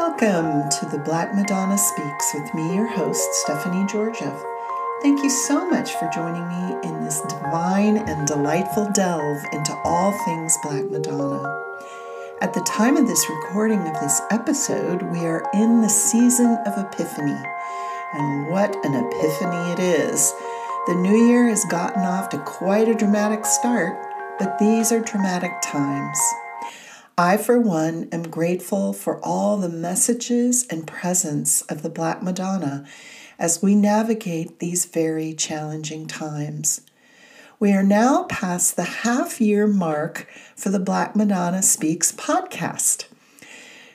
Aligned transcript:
Welcome 0.00 0.70
to 0.70 0.86
the 0.86 1.02
Black 1.04 1.34
Madonna 1.34 1.76
Speaks 1.76 2.32
with 2.32 2.54
me, 2.54 2.76
your 2.76 2.86
host, 2.86 3.34
Stephanie 3.42 3.84
Georgieff. 3.86 4.40
Thank 5.02 5.24
you 5.24 5.28
so 5.28 5.68
much 5.68 5.92
for 5.94 6.08
joining 6.14 6.46
me 6.46 6.88
in 6.88 7.02
this 7.02 7.20
divine 7.22 7.96
and 8.08 8.24
delightful 8.24 8.88
delve 8.94 9.42
into 9.52 9.76
all 9.82 10.12
things 10.24 10.56
Black 10.62 10.84
Madonna. 10.84 11.42
At 12.40 12.54
the 12.54 12.60
time 12.60 12.96
of 12.96 13.08
this 13.08 13.28
recording 13.28 13.80
of 13.80 13.94
this 13.94 14.22
episode, 14.30 15.02
we 15.02 15.26
are 15.26 15.44
in 15.52 15.82
the 15.82 15.88
season 15.88 16.56
of 16.64 16.78
Epiphany. 16.78 17.42
And 18.14 18.52
what 18.52 18.76
an 18.84 18.94
epiphany 18.94 19.72
it 19.72 19.80
is! 19.80 20.32
The 20.86 20.94
new 20.94 21.26
year 21.26 21.48
has 21.48 21.64
gotten 21.64 22.02
off 22.02 22.28
to 22.28 22.38
quite 22.38 22.88
a 22.88 22.94
dramatic 22.94 23.44
start, 23.44 23.98
but 24.38 24.60
these 24.60 24.92
are 24.92 25.00
dramatic 25.00 25.50
times. 25.60 26.20
I, 27.20 27.36
for 27.36 27.58
one, 27.58 28.08
am 28.12 28.30
grateful 28.30 28.92
for 28.92 29.18
all 29.24 29.56
the 29.56 29.68
messages 29.68 30.64
and 30.68 30.86
presence 30.86 31.62
of 31.62 31.82
the 31.82 31.90
Black 31.90 32.22
Madonna 32.22 32.86
as 33.40 33.60
we 33.60 33.74
navigate 33.74 34.60
these 34.60 34.84
very 34.84 35.34
challenging 35.34 36.06
times. 36.06 36.82
We 37.58 37.72
are 37.72 37.82
now 37.82 38.22
past 38.28 38.76
the 38.76 38.84
half 38.84 39.40
year 39.40 39.66
mark 39.66 40.28
for 40.54 40.68
the 40.68 40.78
Black 40.78 41.16
Madonna 41.16 41.60
Speaks 41.60 42.12
podcast. 42.12 43.06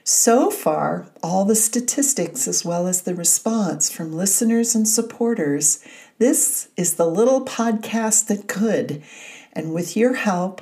So 0.04 0.52
far, 0.52 1.08
all 1.24 1.46
the 1.46 1.55
statistics 1.55 2.46
as 2.46 2.66
well 2.66 2.88
as 2.88 3.04
the 3.04 3.16
response 3.16 3.90
from 3.90 4.12
listeners 4.12 4.76
and 4.76 4.85
supporters, 4.85 5.82
this 6.18 6.68
is 6.76 6.96
the 6.96 7.08
little 7.08 7.46
podcast 7.46 8.27
that 8.27 8.49
could. 8.49 9.02
And 9.54 9.74
with 9.74 9.96
your 9.96 10.16
help, 10.16 10.62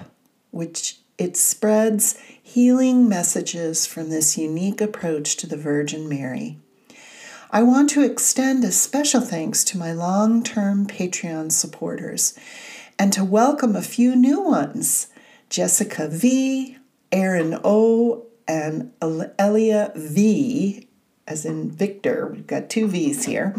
which 0.52 1.00
it 1.22 1.38
spreads 1.38 2.18
healing 2.54 3.08
messages 3.08 3.86
from 3.86 4.10
this 4.10 4.38
unique 4.38 4.82
approach 4.82 5.38
to 5.38 5.48
the 5.48 5.56
Virgin 5.56 6.10
Mary. 6.10 6.58
I 7.50 7.64
want 7.64 7.90
to 7.92 8.04
extend 8.04 8.66
a 8.66 8.74
special 8.74 9.22
thanks 9.22 9.64
to 9.66 9.78
my 9.78 9.94
long 9.94 10.44
term 10.44 10.86
Patreon 10.86 11.54
supporters 11.54 12.38
and 13.00 13.14
to 13.14 13.24
welcome 13.24 13.74
a 13.74 13.82
few 13.82 14.18
new 14.18 14.42
ones 14.42 15.08
Jessica 15.50 16.10
V, 16.10 16.78
Aaron 17.14 17.58
O, 17.64 18.26
and 18.50 18.92
Elia 19.02 19.94
V, 19.96 20.90
as 21.26 21.46
in 21.46 21.72
Victor. 21.72 22.34
We've 22.34 22.48
got 22.48 22.70
two 22.70 22.90
V's 22.90 23.24
here. 23.24 23.56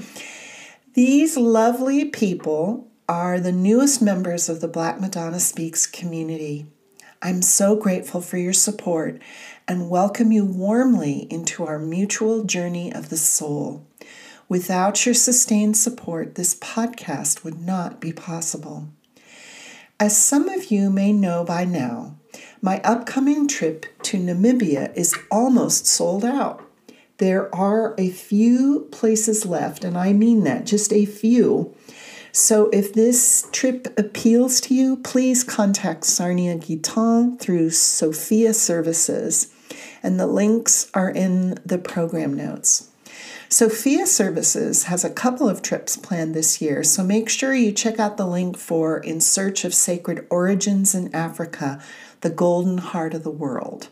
These 0.93 1.39
lovely 1.39 2.05
people 2.11 2.89
are 3.09 3.41
the 3.41 3.53
newest 3.53 4.03
members 4.03 4.51
of 4.51 4.61
the 4.61 4.69
Black 4.69 5.01
Madonna 5.01 5.41
Speaks 5.41 5.87
community. 5.87 6.67
I'm 7.25 7.41
so 7.41 7.77
grateful 7.77 8.21
for 8.21 8.37
your 8.37 8.53
support 8.53 9.23
and 9.69 9.89
welcome 9.89 10.33
you 10.33 10.45
warmly 10.45 11.29
into 11.31 11.65
our 11.65 11.79
mutual 11.79 12.43
journey 12.43 12.93
of 12.93 13.11
the 13.11 13.17
soul. 13.17 13.87
Without 14.49 15.07
your 15.07 15.15
sustained 15.15 15.77
support, 15.77 16.35
this 16.35 16.57
podcast 16.57 17.45
would 17.45 17.65
not 17.65 18.01
be 18.01 18.13
possible. 18.13 18.89
As 20.01 20.21
some 20.21 20.49
of 20.49 20.73
you 20.73 20.91
may 20.91 21.13
know 21.13 21.45
by 21.45 21.65
now, 21.65 22.17
my 22.61 22.81
upcoming 22.81 23.47
trip 23.47 23.87
to 24.03 24.19
Namibia 24.19 24.93
is 24.97 25.17
almost 25.31 25.87
sold 25.87 26.25
out. 26.25 26.69
There 27.19 27.55
are 27.55 27.95
a 27.99 28.11
few 28.11 28.89
places 28.91 29.47
left, 29.47 29.85
and 29.85 29.97
I 29.97 30.13
mean 30.13 30.43
that, 30.43 30.67
just 30.67 30.93
a 30.93 31.05
few 31.07 31.73
so 32.33 32.71
if 32.71 32.95
this 32.95 33.47
trip 33.53 33.87
appeals 33.99 34.61
to 34.63 34.75
you, 34.75 34.97
please 34.97 35.45
contact 35.45 36.05
Sarnia 36.05 36.57
Guiton 36.57 37.39
through 37.39 37.71
Sophia 37.71 38.55
Services, 38.55 39.53
and 40.03 40.19
the 40.19 40.27
links 40.27 40.91
are 40.95 41.11
in 41.11 41.59
the 41.65 41.79
program 41.79 42.35
notes. 42.35 42.89
Sophia 43.51 44.07
Services 44.07 44.85
has 44.85 45.05
a 45.05 45.11
couple 45.11 45.47
of 45.47 45.61
trips 45.61 45.95
planned 45.95 46.35
this 46.35 46.63
year, 46.63 46.83
so 46.83 47.05
make 47.05 47.29
sure 47.29 47.55
you 47.55 47.71
check 47.71 47.99
out 47.99 48.17
the 48.17 48.27
link 48.27 48.57
for 48.57 48.97
In 48.97 49.21
Search 49.21 49.67
of 49.67 49.75
Sacred 49.75 50.27
Origins 50.31 50.95
in 50.95 51.15
Africa, 51.15 51.79
the 52.23 52.31
Golden 52.31 52.79
Heart 52.79 53.13
of 53.13 53.25
the 53.25 53.31
World. 53.31 53.89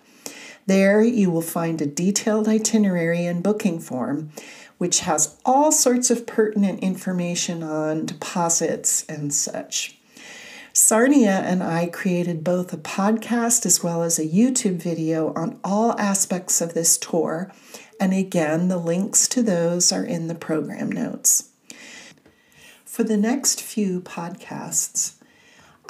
There 0.67 1.03
you 1.03 1.31
will 1.31 1.43
find 1.43 1.83
a 1.83 1.87
detailed 1.87 2.49
itinerary 2.49 3.27
and 3.27 3.43
booking 3.43 3.81
form 3.81 4.31
which 4.81 5.01
has 5.01 5.37
all 5.45 5.71
sorts 5.71 6.11
of 6.11 6.27
pertinent 6.27 6.81
information 6.81 7.63
on 7.63 8.07
deposits 8.07 9.05
and 9.11 9.31
such. 9.31 9.99
Sarnia 10.73 11.43
and 11.45 11.63
I 11.63 11.85
created 11.85 12.43
both 12.43 12.73
a 12.73 12.79
podcast 12.79 13.67
as 13.67 13.83
well 13.85 14.03
as 14.03 14.19
a 14.19 14.27
YouTube 14.27 14.77
video 14.77 15.35
on 15.35 15.61
all 15.63 16.01
aspects 16.01 16.63
of 16.63 16.73
this 16.73 16.97
tour, 16.97 17.53
and 18.01 18.15
again, 18.15 18.69
the 18.69 18.79
links 18.79 19.29
to 19.29 19.43
those 19.43 19.93
are 19.93 20.03
in 20.03 20.29
the 20.29 20.35
program 20.35 20.91
notes. 20.91 21.51
For 22.87 23.05
the 23.05 23.19
next 23.19 23.61
few 23.61 24.01
podcasts, 24.01 25.17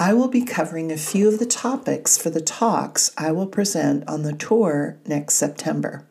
I 0.00 0.14
will 0.14 0.26
be 0.26 0.44
covering 0.44 0.90
a 0.90 0.96
few 0.96 1.28
of 1.28 1.38
the 1.38 1.46
topics 1.46 2.18
for 2.18 2.30
the 2.30 2.40
talks 2.40 3.12
I 3.16 3.30
will 3.30 3.46
present 3.46 4.02
on 4.08 4.22
the 4.22 4.32
tour 4.32 4.98
next 5.06 5.34
September. 5.34 6.08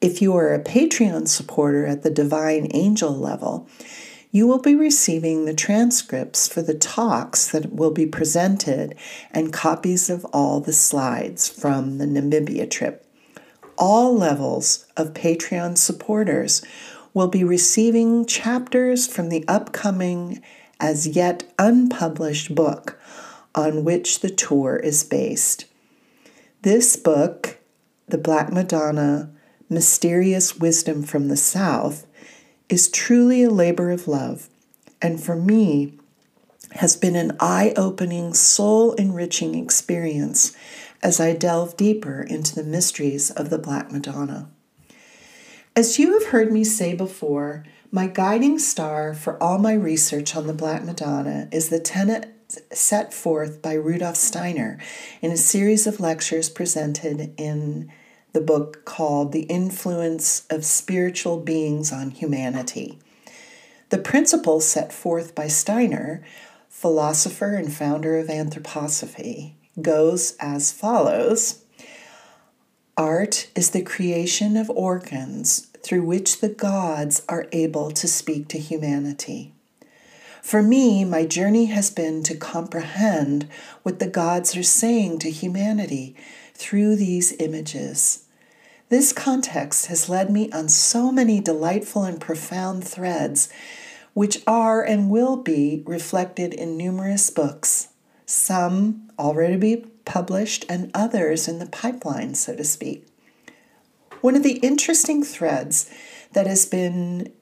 If 0.00 0.20
you 0.20 0.36
are 0.36 0.52
a 0.52 0.62
Patreon 0.62 1.26
supporter 1.26 1.86
at 1.86 2.02
the 2.02 2.10
Divine 2.10 2.68
Angel 2.74 3.16
level, 3.16 3.66
you 4.30 4.46
will 4.46 4.60
be 4.60 4.74
receiving 4.74 5.46
the 5.46 5.54
transcripts 5.54 6.46
for 6.46 6.60
the 6.60 6.74
talks 6.74 7.50
that 7.52 7.72
will 7.72 7.90
be 7.90 8.04
presented 8.04 8.94
and 9.30 9.54
copies 9.54 10.10
of 10.10 10.26
all 10.26 10.60
the 10.60 10.74
slides 10.74 11.48
from 11.48 11.96
the 11.96 12.04
Namibia 12.04 12.70
trip. 12.70 13.06
All 13.78 14.14
levels 14.14 14.84
of 14.96 15.14
Patreon 15.14 15.78
supporters 15.78 16.62
will 17.14 17.28
be 17.28 17.44
receiving 17.44 18.26
chapters 18.26 19.06
from 19.06 19.30
the 19.30 19.44
upcoming, 19.48 20.42
as 20.78 21.06
yet 21.06 21.50
unpublished 21.58 22.54
book 22.54 23.00
on 23.54 23.84
which 23.84 24.20
the 24.20 24.28
tour 24.28 24.76
is 24.76 25.02
based. 25.02 25.64
This 26.60 26.96
book, 26.96 27.56
The 28.08 28.18
Black 28.18 28.52
Madonna 28.52 29.30
mysterious 29.68 30.56
wisdom 30.56 31.02
from 31.02 31.28
the 31.28 31.36
South 31.36 32.06
is 32.68 32.88
truly 32.88 33.42
a 33.42 33.50
labor 33.50 33.90
of 33.90 34.08
love, 34.08 34.48
and 35.00 35.22
for 35.22 35.36
me, 35.36 35.94
has 36.72 36.96
been 36.96 37.16
an 37.16 37.36
eye 37.40 37.72
opening, 37.76 38.34
soul 38.34 38.92
enriching 38.94 39.54
experience 39.54 40.54
as 41.02 41.20
I 41.20 41.32
delve 41.32 41.76
deeper 41.76 42.22
into 42.22 42.54
the 42.54 42.64
mysteries 42.64 43.30
of 43.30 43.50
the 43.50 43.58
Black 43.58 43.92
Madonna. 43.92 44.50
As 45.74 45.98
you 45.98 46.18
have 46.18 46.30
heard 46.30 46.52
me 46.52 46.64
say 46.64 46.94
before, 46.94 47.64
my 47.90 48.06
guiding 48.06 48.58
star 48.58 49.14
for 49.14 49.40
all 49.42 49.58
my 49.58 49.74
research 49.74 50.34
on 50.34 50.46
the 50.46 50.52
Black 50.52 50.84
Madonna 50.84 51.48
is 51.52 51.68
the 51.68 51.78
tenet 51.78 52.32
set 52.72 53.12
forth 53.12 53.60
by 53.62 53.74
Rudolf 53.74 54.16
Steiner 54.16 54.78
in 55.20 55.30
a 55.30 55.36
series 55.36 55.86
of 55.86 56.00
lectures 56.00 56.48
presented 56.48 57.34
in 57.36 57.90
the 58.36 58.42
book 58.42 58.84
called 58.84 59.32
The 59.32 59.44
Influence 59.44 60.46
of 60.50 60.62
Spiritual 60.62 61.38
Beings 61.38 61.90
on 61.90 62.10
Humanity. 62.10 62.98
The 63.88 63.96
principles 63.96 64.68
set 64.68 64.92
forth 64.92 65.34
by 65.34 65.48
Steiner, 65.48 66.22
philosopher 66.68 67.54
and 67.54 67.72
founder 67.72 68.18
of 68.18 68.26
anthroposophy, 68.26 69.54
goes 69.80 70.36
as 70.38 70.70
follows 70.70 71.64
Art 72.98 73.48
is 73.56 73.70
the 73.70 73.80
creation 73.80 74.58
of 74.58 74.68
organs 74.68 75.68
through 75.82 76.02
which 76.04 76.42
the 76.42 76.50
gods 76.50 77.22
are 77.30 77.48
able 77.52 77.90
to 77.92 78.06
speak 78.06 78.48
to 78.48 78.58
humanity. 78.58 79.54
For 80.42 80.62
me, 80.62 81.06
my 81.06 81.24
journey 81.24 81.66
has 81.66 81.88
been 81.88 82.22
to 82.24 82.36
comprehend 82.36 83.48
what 83.82 83.98
the 83.98 84.06
gods 84.06 84.54
are 84.58 84.62
saying 84.62 85.20
to 85.20 85.30
humanity 85.30 86.14
through 86.52 86.96
these 86.96 87.32
images. 87.40 88.24
This 88.88 89.12
context 89.12 89.86
has 89.86 90.08
led 90.08 90.30
me 90.30 90.50
on 90.52 90.68
so 90.68 91.10
many 91.10 91.40
delightful 91.40 92.04
and 92.04 92.20
profound 92.20 92.86
threads, 92.86 93.48
which 94.14 94.42
are 94.46 94.82
and 94.82 95.10
will 95.10 95.36
be 95.36 95.82
reflected 95.86 96.54
in 96.54 96.76
numerous 96.76 97.28
books, 97.30 97.88
some 98.26 99.10
already 99.18 99.56
be 99.56 99.84
published 100.04 100.64
and 100.68 100.92
others 100.94 101.48
in 101.48 101.58
the 101.58 101.66
pipeline, 101.66 102.34
so 102.34 102.54
to 102.54 102.62
speak. 102.62 103.06
One 104.20 104.36
of 104.36 104.44
the 104.44 104.58
interesting 104.58 105.24
threads 105.24 105.90
that 106.32 106.46
has 106.46 106.64
been 106.64 107.32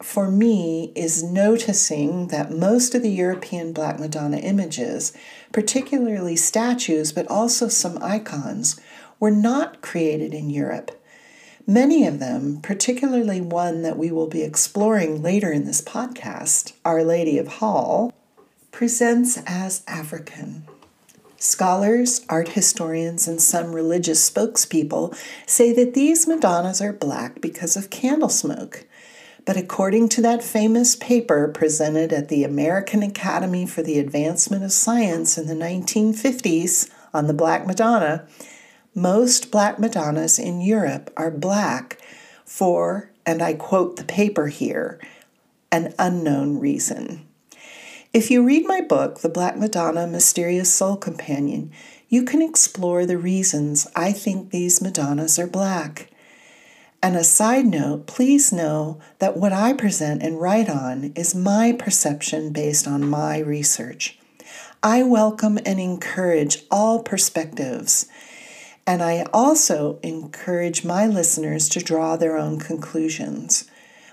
for 0.00 0.30
me 0.30 0.92
is 0.94 1.22
noticing 1.22 2.28
that 2.28 2.52
most 2.52 2.94
of 2.94 3.02
the 3.02 3.10
European 3.10 3.72
Black 3.72 3.98
Madonna 3.98 4.36
images, 4.36 5.12
particularly 5.52 6.36
statues, 6.36 7.12
but 7.12 7.28
also 7.28 7.68
some 7.68 7.98
icons, 8.00 8.80
were 9.20 9.30
not 9.30 9.80
created 9.80 10.34
in 10.34 10.50
Europe. 10.50 10.90
Many 11.66 12.06
of 12.06 12.18
them, 12.18 12.60
particularly 12.60 13.40
one 13.40 13.82
that 13.82 13.96
we 13.96 14.10
will 14.10 14.26
be 14.26 14.42
exploring 14.42 15.22
later 15.22 15.50
in 15.50 15.64
this 15.64 15.80
podcast, 15.80 16.74
Our 16.84 17.02
Lady 17.02 17.38
of 17.38 17.48
Hall, 17.48 18.12
presents 18.70 19.38
as 19.46 19.82
African. 19.86 20.66
Scholars, 21.38 22.24
art 22.28 22.48
historians, 22.48 23.28
and 23.28 23.40
some 23.40 23.74
religious 23.74 24.28
spokespeople 24.28 25.16
say 25.46 25.72
that 25.72 25.94
these 25.94 26.26
Madonnas 26.26 26.82
are 26.82 26.92
black 26.92 27.40
because 27.40 27.76
of 27.76 27.90
candle 27.90 28.28
smoke. 28.28 28.86
But 29.46 29.56
according 29.56 30.08
to 30.10 30.22
that 30.22 30.42
famous 30.42 30.96
paper 30.96 31.48
presented 31.48 32.12
at 32.12 32.28
the 32.28 32.44
American 32.44 33.02
Academy 33.02 33.66
for 33.66 33.82
the 33.82 33.98
Advancement 33.98 34.64
of 34.64 34.72
Science 34.72 35.36
in 35.36 35.46
the 35.46 35.54
1950s 35.54 36.90
on 37.12 37.26
the 37.26 37.34
Black 37.34 37.66
Madonna, 37.66 38.26
most 38.94 39.50
Black 39.50 39.78
Madonnas 39.78 40.38
in 40.38 40.60
Europe 40.60 41.12
are 41.16 41.30
black 41.30 41.98
for, 42.44 43.10
and 43.26 43.42
I 43.42 43.54
quote 43.54 43.96
the 43.96 44.04
paper 44.04 44.46
here, 44.46 45.00
an 45.72 45.92
unknown 45.98 46.60
reason. 46.60 47.26
If 48.12 48.30
you 48.30 48.44
read 48.44 48.64
my 48.66 48.80
book, 48.80 49.20
The 49.20 49.28
Black 49.28 49.58
Madonna 49.58 50.06
Mysterious 50.06 50.72
Soul 50.72 50.96
Companion, 50.96 51.72
you 52.08 52.22
can 52.22 52.40
explore 52.40 53.04
the 53.04 53.18
reasons 53.18 53.88
I 53.96 54.12
think 54.12 54.50
these 54.50 54.80
Madonnas 54.80 55.36
are 55.40 55.48
black. 55.48 56.10
And 57.02 57.16
a 57.16 57.24
side 57.24 57.66
note, 57.66 58.06
please 58.06 58.52
know 58.52 59.00
that 59.18 59.36
what 59.36 59.52
I 59.52 59.72
present 59.72 60.22
and 60.22 60.40
write 60.40 60.70
on 60.70 61.12
is 61.16 61.34
my 61.34 61.72
perception 61.72 62.52
based 62.52 62.86
on 62.86 63.04
my 63.04 63.38
research. 63.38 64.16
I 64.80 65.02
welcome 65.02 65.58
and 65.66 65.80
encourage 65.80 66.62
all 66.70 67.02
perspectives. 67.02 68.06
And 68.86 69.02
I 69.02 69.26
also 69.32 69.98
encourage 70.02 70.84
my 70.84 71.06
listeners 71.06 71.68
to 71.70 71.80
draw 71.80 72.16
their 72.16 72.36
own 72.36 72.58
conclusions. 72.58 73.64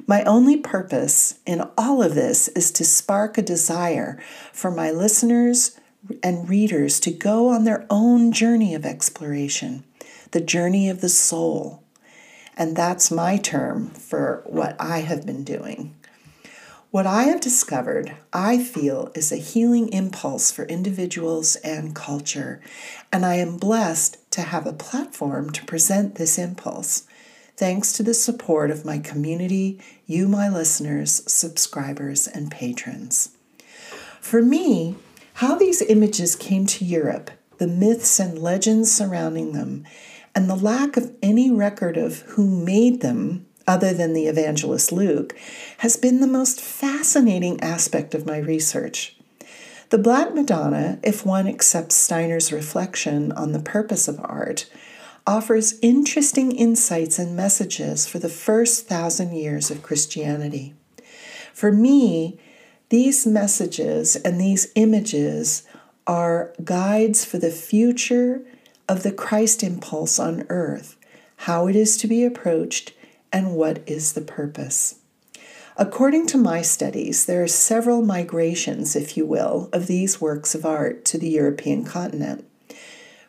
My 0.08 0.24
only 0.24 0.58
purpose 0.58 1.40
in 1.46 1.62
all 1.78 2.02
of 2.02 2.16
this 2.16 2.48
is 2.50 2.72
to 2.72 2.86
spark 2.86 3.38
a 3.38 3.42
desire 3.42 4.20
for 4.54 4.72
my 4.72 4.92
listeners 4.92 5.80
and 6.24 6.50
readers 6.50 7.00
to 7.02 7.12
go 7.12 7.50
on 7.50 7.66
their 7.66 7.86
own 7.90 8.32
journey 8.32 8.74
of 8.74 8.86
exploration, 8.86 9.84
the 10.32 10.42
journey 10.42 10.90
of 10.90 11.02
the 11.02 11.10
soul. 11.10 11.84
And 12.58 12.76
that's 12.76 13.12
my 13.12 13.38
term 13.38 13.90
for 13.92 14.44
what 14.46 14.76
I 14.80 15.00
have 15.00 15.26
been 15.26 15.44
doing. 15.44 15.96
What 16.92 17.08
I 17.08 17.24
have 17.24 17.40
discovered, 17.40 18.18
I 18.34 18.62
feel, 18.62 19.14
is 19.16 19.32
a 19.32 19.38
healing 19.38 19.88
impulse 19.94 20.52
for 20.52 20.66
individuals 20.66 21.56
and 21.64 21.96
culture, 21.96 22.60
and 23.14 23.26
I 23.26 23.36
am 23.36 23.56
blessed 23.56 24.18
to 24.32 24.42
have 24.42 24.68
a 24.68 24.74
platform 24.74 25.52
to 25.52 25.64
present 25.64 26.16
this 26.16 26.38
impulse, 26.38 27.04
thanks 27.56 27.94
to 27.94 28.04
the 28.04 28.14
support 28.14 28.72
of 28.72 28.84
my 28.84 29.00
community, 29.00 29.80
you, 30.06 30.28
my 30.28 30.50
listeners, 30.50 31.24
subscribers, 31.32 32.28
and 32.28 32.52
patrons. 32.52 33.38
For 34.20 34.42
me, 34.42 34.98
how 35.36 35.56
these 35.56 35.82
images 35.82 36.36
came 36.36 36.66
to 36.66 36.84
Europe, 36.84 37.32
the 37.58 37.68
myths 37.68 38.20
and 38.20 38.38
legends 38.38 38.92
surrounding 38.92 39.54
them, 39.54 39.86
and 40.36 40.50
the 40.50 40.58
lack 40.58 40.98
of 40.98 41.16
any 41.24 41.50
record 41.52 41.96
of 41.96 42.20
who 42.32 42.46
made 42.46 43.00
them, 43.00 43.46
other 43.68 43.94
than 43.94 44.14
the 44.14 44.28
evangelist 44.28 44.92
Luke, 44.92 45.36
has 45.80 45.98
been 45.98 46.20
the 46.20 46.28
most 46.28 46.62
fascinating 46.62 47.60
aspect 47.62 48.14
of 48.14 48.26
my 48.26 48.38
research. 48.38 49.16
The 49.90 49.98
Black 49.98 50.34
Madonna, 50.34 51.00
if 51.04 51.26
one 51.26 51.48
accepts 51.48 51.96
Steiner's 51.96 52.52
reflection 52.52 53.32
on 53.34 53.52
the 53.52 53.60
purpose 53.60 54.08
of 54.08 54.22
art, 54.24 54.70
offers 55.28 55.78
interesting 55.82 56.52
insights 56.52 57.20
and 57.20 57.36
messages 57.36 58.08
for 58.08 58.18
the 58.18 58.30
first 58.30 58.88
thousand 58.88 59.34
years 59.34 59.70
of 59.70 59.84
Christianity. 59.84 60.74
For 61.54 61.72
me, 61.72 62.40
these 62.90 63.28
messages 63.28 64.16
and 64.16 64.40
these 64.40 64.72
images 64.76 65.64
are 66.08 66.54
guides 66.64 67.24
for 67.24 67.38
the 67.38 67.52
future 67.52 68.42
of 68.90 69.04
the 69.04 69.12
Christ 69.12 69.64
impulse 69.64 70.20
on 70.20 70.46
earth, 70.50 70.98
how 71.38 71.68
it 71.68 71.76
is 71.76 71.98
to 71.98 72.08
be 72.08 72.26
approached, 72.26 72.94
and 73.32 73.56
what 73.56 73.82
is 73.88 74.14
the 74.14 74.22
purpose. 74.22 74.96
According 75.78 76.28
to 76.28 76.38
my 76.38 76.62
studies, 76.62 77.26
there 77.26 77.44
are 77.44 77.48
several 77.48 78.02
migrations, 78.02 78.96
if 78.96 79.16
you 79.16 79.26
will, 79.26 79.70
of 79.72 79.88
these 79.88 80.20
works 80.20 80.54
of 80.54 80.66
art 80.66 81.06
to 81.06 81.18
the 81.18 81.30
European 81.30 81.86
continent. 81.86 82.46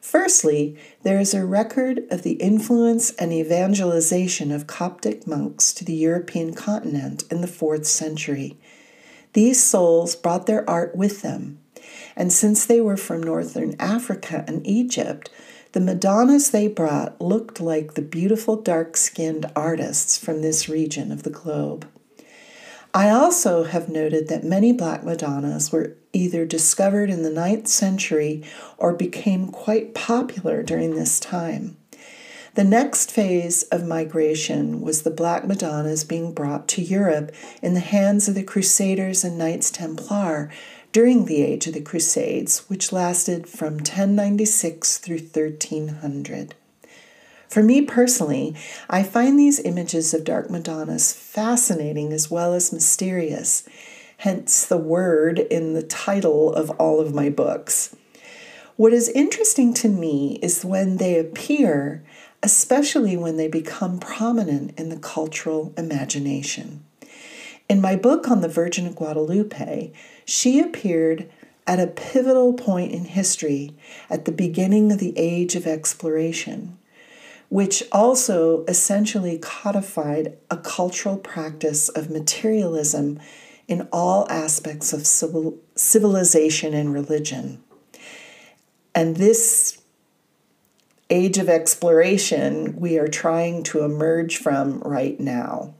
Firstly, 0.01 0.77
there 1.05 1.21
is 1.21 1.33
a 1.33 1.47
record 1.47 2.03
of 2.11 2.23
the 2.23 2.33
influence 2.33 3.13
and 3.13 3.33
evangelization 3.33 4.51
of 4.51 4.67
Coptic 4.67 5.27
monks 5.27 5.73
to 5.75 5.85
the 5.85 5.95
European 5.95 6.53
continent 6.53 7.23
in 7.31 7.41
the 7.41 7.47
fourth 7.47 7.87
century. 7.87 8.59
These 9.33 9.63
souls 9.63 10.17
brought 10.17 10.47
their 10.47 10.69
art 10.69 10.97
with 10.97 11.23
them, 11.23 11.61
and 12.17 12.33
since 12.33 12.67
they 12.67 12.81
were 12.81 12.97
from 12.97 13.23
northern 13.23 13.77
Africa 13.79 14.45
and 14.49 14.67
Egypt, 14.67 15.31
the 15.73 15.81
Madonnas 15.81 16.51
they 16.51 16.69
brought 16.69 17.21
looked 17.21 17.61
like 17.61 17.95
the 17.95 18.03
beautiful 18.03 18.57
dark 18.57 18.97
skinned 18.97 19.51
artists 19.57 20.19
from 20.19 20.43
this 20.43 20.69
region 20.69 21.11
of 21.11 21.23
the 21.23 21.31
globe. 21.31 21.89
I 22.95 23.09
also 23.09 23.65
have 23.65 23.89
noted 23.89 24.29
that 24.29 24.45
many 24.45 24.73
Black 24.73 25.03
Madonnas 25.03 25.73
were 25.73 25.97
either 26.13 26.45
discovered 26.45 27.09
in 27.09 27.23
the 27.23 27.31
ninth 27.31 27.69
century 27.69 28.45
or 28.77 28.93
became 28.93 29.49
quite 29.49 29.95
popular 29.95 30.63
during 30.63 30.95
this 30.95 31.19
time. 31.19 31.79
The 32.55 32.65
next 32.65 33.11
phase 33.11 33.63
of 33.65 33.87
migration 33.87 34.83
was 34.83 35.03
the 35.03 35.11
Black 35.11 35.47
Madonnas 35.47 36.05
being 36.05 36.35
brought 36.35 36.69
to 36.69 36.83
Europe 36.83 37.33
in 37.63 37.73
the 37.73 37.81
hands 37.81 38.29
of 38.29 38.35
the 38.35 38.43
Crusaders 38.43 39.25
and 39.25 39.39
Knights 39.39 39.71
Templar 39.71 40.51
during 40.93 41.25
the 41.25 41.43
age 41.43 41.67
of 41.67 41.75
the 41.75 41.81
Crusades, 41.81 42.69
which 42.69 42.93
lasted 42.93 43.49
from 43.49 43.75
1096 43.75 44.99
through 44.99 45.19
1300. 45.19 46.55
For 47.49 47.63
me 47.63 47.83
personally, 47.83 48.55
I 48.89 49.03
find 49.03 49.39
these 49.39 49.61
images 49.61 50.15
of 50.15 50.25
dark 50.25 50.51
Madonnas 50.51 51.13
fascinating 51.13 52.13
as 52.13 52.31
well 52.31 52.55
as 52.55 52.73
mysterious, 52.73 53.69
hence 54.19 54.65
the 54.65 54.79
word 54.79 55.39
in 55.39 55.75
the 55.75 55.83
title 55.83 56.53
of 56.55 56.71
all 56.73 57.01
of 57.01 57.15
my 57.15 57.29
books. 57.29 57.97
What 58.77 58.93
is 58.93 59.09
interesting 59.11 59.75
to 59.75 59.89
me 59.89 60.39
is 60.43 60.65
when 60.65 60.97
they 60.97 61.19
appear, 61.19 62.03
especially 62.43 63.17
when 63.17 63.37
they 63.37 63.49
become 63.49 63.99
prominent 63.99 64.79
in 64.79 64.89
the 64.89 64.99
cultural 64.99 65.75
imagination. 65.77 66.85
In 67.73 67.81
my 67.81 67.97
book 67.97 68.31
on 68.31 68.43
the 68.43 68.49
Virgin 68.49 68.87
of 68.87 68.97
Guadalupe, 68.97 69.93
she 70.27 70.61
appeared 70.61 71.31
at 71.67 71.81
a 71.81 71.87
pivotal 71.87 72.53
point 72.53 72.93
in 72.93 73.07
history 73.07 73.75
at 74.11 74.27
the 74.27 74.31
beginning 74.31 74.93
of 74.93 74.99
the 74.99 75.17
age 75.17 75.57
of 75.57 75.67
exploration, 75.67 76.77
which 77.49 77.83
also 77.91 78.67
essentially 78.67 79.39
codified 79.39 80.37
a 80.51 80.59
cultural 80.59 81.17
practice 81.17 81.89
of 81.89 82.11
materialism 82.11 83.19
in 83.67 83.89
all 83.91 84.27
aspects 84.29 84.93
of 84.93 85.07
civil, 85.07 85.57
civilization 85.75 86.75
and 86.75 86.93
religion. 86.93 87.65
And 88.95 89.17
this 89.17 89.81
age 91.09 91.39
of 91.39 91.49
exploration 91.49 92.79
we 92.79 92.99
are 92.99 93.09
trying 93.09 93.63
to 93.63 93.83
emerge 93.83 94.37
from 94.37 94.81
right 94.81 95.19
now. 95.19 95.73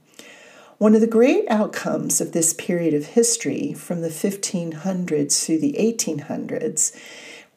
One 0.83 0.95
of 0.95 0.99
the 0.99 1.07
great 1.07 1.45
outcomes 1.49 2.19
of 2.19 2.33
this 2.33 2.51
period 2.53 2.93
of 2.93 3.05
history, 3.05 3.71
from 3.71 4.01
the 4.01 4.09
1500s 4.09 5.45
through 5.45 5.59
the 5.59 5.77
1800s, 5.79 6.93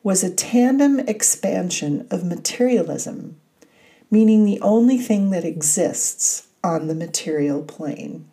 was 0.05 0.23
a 0.23 0.33
tandem 0.33 1.01
expansion 1.01 2.07
of 2.09 2.23
materialism, 2.23 3.37
meaning 4.13 4.45
the 4.45 4.61
only 4.61 4.97
thing 4.97 5.31
that 5.31 5.45
exists 5.45 6.47
on 6.63 6.87
the 6.87 6.95
material 6.95 7.65
plane 7.65 8.31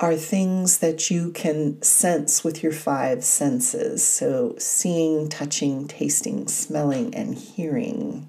are 0.00 0.16
things 0.16 0.78
that 0.78 1.08
you 1.08 1.30
can 1.30 1.80
sense 1.80 2.42
with 2.42 2.60
your 2.60 2.72
five 2.72 3.22
senses. 3.22 4.02
So, 4.02 4.56
seeing, 4.58 5.28
touching, 5.28 5.86
tasting, 5.86 6.48
smelling, 6.48 7.14
and 7.14 7.36
hearing. 7.36 8.28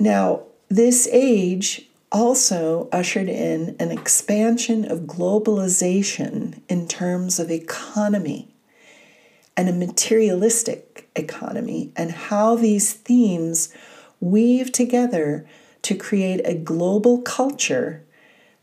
Now, 0.00 0.42
this 0.68 1.06
age 1.12 1.86
also 2.12 2.88
ushered 2.92 3.28
in 3.28 3.74
an 3.80 3.90
expansion 3.90 4.84
of 4.84 5.00
globalization 5.00 6.60
in 6.68 6.86
terms 6.86 7.40
of 7.40 7.50
economy 7.50 8.54
and 9.56 9.68
a 9.68 9.72
materialistic 9.72 11.10
economy, 11.14 11.92
and 11.96 12.10
how 12.10 12.56
these 12.56 12.94
themes 12.94 13.72
weave 14.20 14.72
together 14.72 15.46
to 15.82 15.94
create 15.94 16.40
a 16.44 16.54
global 16.54 17.20
culture 17.20 18.02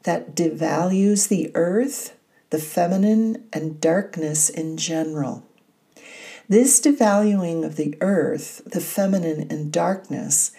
that 0.03 0.36
devalues 0.36 1.27
the 1.27 1.51
earth, 1.53 2.18
the 2.50 2.58
feminine, 2.58 3.48
and 3.53 3.79
darkness 3.79 4.50
in 4.50 4.77
general. 4.77 5.44
This 6.48 6.82
devaluing 6.82 7.63
of 7.63 7.75
the 7.75 7.96
earth, 8.01 8.63
the 8.65 8.82
feminine, 8.82 9.46
and 9.51 9.72
darkness 9.72 10.51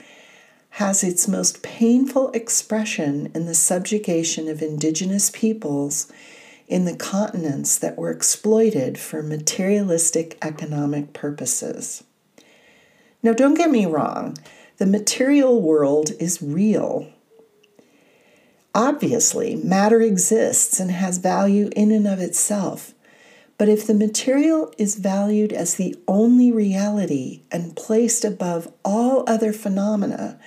has 0.70 1.02
its 1.04 1.28
most 1.28 1.62
painful 1.62 2.30
expression 2.30 3.30
in 3.34 3.46
the 3.46 3.54
subjugation 3.54 4.48
of 4.48 4.62
indigenous 4.62 5.30
peoples 5.30 6.10
in 6.68 6.84
the 6.84 6.96
continents 6.96 7.76
that 7.78 7.98
were 7.98 8.10
exploited 8.10 8.98
for 8.98 9.22
materialistic 9.22 10.38
economic 10.40 11.12
purposes. 11.12 12.04
Now, 13.22 13.32
don't 13.32 13.56
get 13.56 13.70
me 13.70 13.86
wrong, 13.86 14.38
the 14.78 14.86
material 14.86 15.60
world 15.60 16.12
is 16.18 16.40
real. 16.40 17.08
Obviously, 18.74 19.56
matter 19.56 20.00
exists 20.00 20.78
and 20.78 20.92
has 20.92 21.18
value 21.18 21.68
in 21.74 21.90
and 21.90 22.06
of 22.06 22.20
itself. 22.20 22.94
But 23.58 23.68
if 23.68 23.86
the 23.86 23.92
material 23.92 24.72
is 24.78 24.94
valued 24.94 25.52
as 25.52 25.74
the 25.74 25.94
only 26.08 26.50
reality 26.50 27.42
and 27.50 27.76
placed 27.76 28.24
above 28.24 28.72
all 28.84 29.24
other 29.26 29.52
phenomena, 29.52 30.38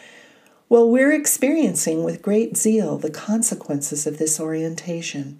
well, 0.73 0.89
we're 0.89 1.13
experiencing 1.13 2.03
with 2.03 2.23
great 2.23 2.57
zeal 2.57 2.97
the 2.97 3.11
consequences 3.11 4.07
of 4.07 4.17
this 4.17 4.39
orientation. 4.39 5.39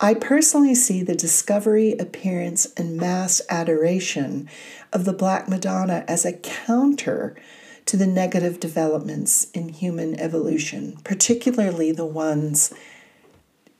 I 0.00 0.14
personally 0.14 0.74
see 0.74 1.02
the 1.02 1.14
discovery, 1.14 1.92
appearance, 1.98 2.64
and 2.78 2.96
mass 2.96 3.42
adoration 3.50 4.48
of 4.90 5.04
the 5.04 5.12
Black 5.12 5.50
Madonna 5.50 6.06
as 6.08 6.24
a 6.24 6.32
counter 6.32 7.36
to 7.84 7.98
the 7.98 8.06
negative 8.06 8.58
developments 8.58 9.50
in 9.50 9.68
human 9.68 10.18
evolution, 10.18 10.96
particularly 11.04 11.92
the 11.92 12.06
ones 12.06 12.72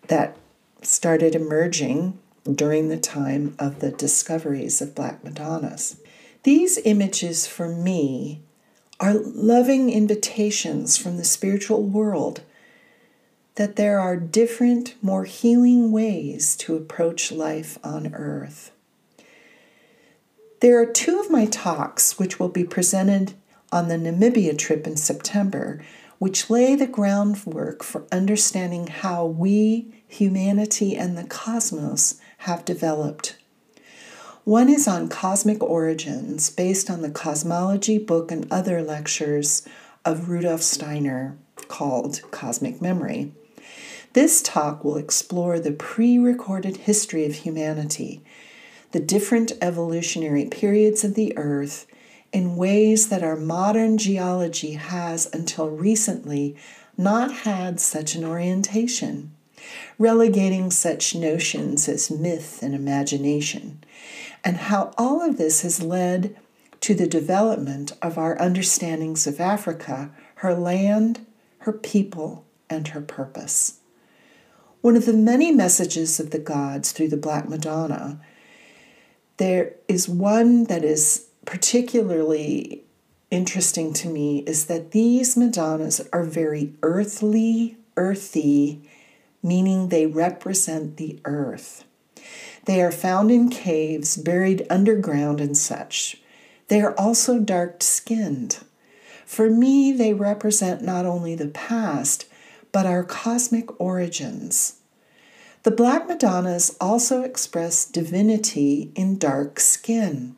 that 0.09 0.37
started 0.83 1.35
emerging 1.35 2.19
during 2.45 2.91
the 2.91 3.01
time 3.01 3.55
of 3.59 3.81
the 3.81 3.91
discoveries 3.91 4.83
of 4.83 4.95
Black 4.95 5.25
Madonnas. 5.25 5.99
These 6.43 6.77
images, 6.85 7.47
for 7.47 7.69
me, 7.69 8.43
are 9.01 9.15
loving 9.15 9.91
invitations 9.91 10.97
from 10.97 11.17
the 11.17 11.25
spiritual 11.25 11.83
world 11.83 12.43
that 13.57 13.77
there 13.77 14.01
are 14.01 14.17
different, 14.17 14.95
more 15.03 15.25
healing 15.25 15.93
ways 15.93 16.57
to 16.57 16.77
approach 16.77 17.31
life 17.31 17.79
on 17.85 18.15
earth. 18.15 18.71
There 20.61 20.81
are 20.81 20.87
two 20.87 21.19
of 21.19 21.31
my 21.31 21.47
talks 21.47 22.19
which 22.19 22.39
will 22.39 22.49
be 22.49 22.65
presented 22.65 23.35
on 23.71 23.89
the 23.89 23.97
Namibia 23.97 24.57
trip 24.57 24.87
in 24.87 24.97
September, 24.97 25.83
which 26.19 26.49
lay 26.49 26.77
the 26.77 26.87
groundwork 26.87 27.83
for 27.83 28.07
understanding 28.13 28.87
how 28.87 29.27
we, 29.27 29.93
humanity, 30.07 30.97
and 30.97 31.19
the 31.19 31.25
cosmos 31.25 32.21
have 32.39 32.65
developed. 32.65 33.37
One 34.45 34.69
is 34.69 34.89
on 34.89 35.09
cosmic 35.09 35.63
origins, 35.63 36.51
based 36.51 36.91
on 36.91 37.03
the 37.03 37.13
cosmology 37.13 37.97
book 37.97 38.33
and 38.33 38.51
other 38.51 38.83
lectures 38.83 39.63
of 40.05 40.29
Rudolf 40.29 40.63
Steiner 40.63 41.37
called 41.69 42.23
Cosmic 42.33 42.83
Memory. 42.83 43.31
This 44.15 44.43
talk 44.43 44.83
will 44.83 44.97
explore 44.97 45.61
the 45.61 45.71
pre 45.71 46.19
recorded 46.19 46.79
history 46.79 47.25
of 47.25 47.37
humanity, 47.37 48.21
the 48.91 48.99
different 48.99 49.53
evolutionary 49.63 50.47
periods 50.47 51.05
of 51.05 51.15
the 51.15 51.39
Earth, 51.39 51.87
in 52.33 52.57
ways 52.57 53.11
that 53.11 53.23
our 53.23 53.37
modern 53.37 53.97
geology 53.97 54.73
has 54.73 55.33
until 55.33 55.71
recently 55.71 56.57
not 56.99 57.33
had 57.33 57.79
such 57.79 58.17
an 58.17 58.25
orientation, 58.25 59.31
relegating 59.99 60.71
such 60.71 61.15
notions 61.15 61.89
as 61.89 62.11
myth 62.11 62.63
and 62.63 62.75
imagination, 62.75 63.83
and 64.45 64.57
how 64.57 64.93
all 64.99 65.23
of 65.23 65.39
this 65.39 65.63
has 65.63 65.83
led 65.83 66.37
to 66.81 66.95
the 66.95 67.07
development 67.07 67.93
of 68.03 68.19
our 68.19 68.41
understandings 68.41 69.27
of 69.27 69.41
Africa, 69.41 70.11
her 70.37 70.55
land, 70.55 71.25
her 71.59 71.73
people, 71.73 72.45
and 72.69 72.89
her 72.89 73.01
purpose. 73.01 73.79
One 74.81 74.97
of 74.97 75.07
the 75.07 75.13
many 75.13 75.53
messages 75.53 76.19
of 76.19 76.31
the 76.31 76.41
gods 76.41 76.91
through 76.91 77.09
the 77.09 77.17
Black 77.17 77.49
Madonna, 77.49 78.21
there 79.37 79.75
is 79.87 80.09
one 80.09 80.65
that 80.65 80.85
is 80.85 81.29
particularly 81.45 82.83
interesting 83.31 83.93
to 83.95 84.09
me 84.09 84.41
is 84.41 84.67
that 84.67 84.91
these 84.91 85.37
Madonnas 85.37 86.07
are 86.13 86.25
very 86.25 86.75
earthly, 86.83 87.77
earthy, 87.97 88.89
meaning 89.43 89.89
they 89.89 90.07
represent 90.07 90.97
the 90.97 91.19
earth. 91.25 91.85
They 92.65 92.81
are 92.81 92.93
found 92.93 93.31
in 93.31 93.49
caves, 93.49 94.17
buried 94.17 94.67
underground, 94.71 95.41
and 95.41 95.57
such. 95.57 96.23
They 96.69 96.81
are 96.81 96.95
also 96.99 97.39
dark 97.39 97.83
skinned. 97.83 98.59
For 99.27 99.51
me, 99.51 99.93
they 99.93 100.15
represent 100.15 100.83
not 100.83 101.05
only 101.05 101.35
the 101.35 101.49
past, 101.49 102.27
but 102.71 102.87
our 102.87 103.05
cosmic 103.05 103.81
origins. 103.81 104.77
The 105.65 105.71
Black 105.71 106.09
Madonnas 106.09 106.77
also 106.81 107.23
express 107.23 107.85
divinity 107.85 108.91
in 108.95 109.19
dark 109.19 109.61
skin. 109.61 110.37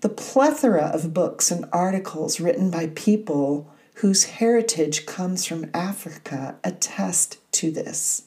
The 0.00 0.08
plethora 0.08 0.90
of 0.92 1.14
books 1.14 1.50
and 1.50 1.64
articles 1.72 2.40
written 2.40 2.70
by 2.70 2.88
people 2.88 3.70
whose 3.96 4.24
heritage 4.24 5.06
comes 5.06 5.44
from 5.44 5.70
Africa 5.72 6.56
attest 6.64 7.38
to 7.62 7.70
this. 7.70 8.24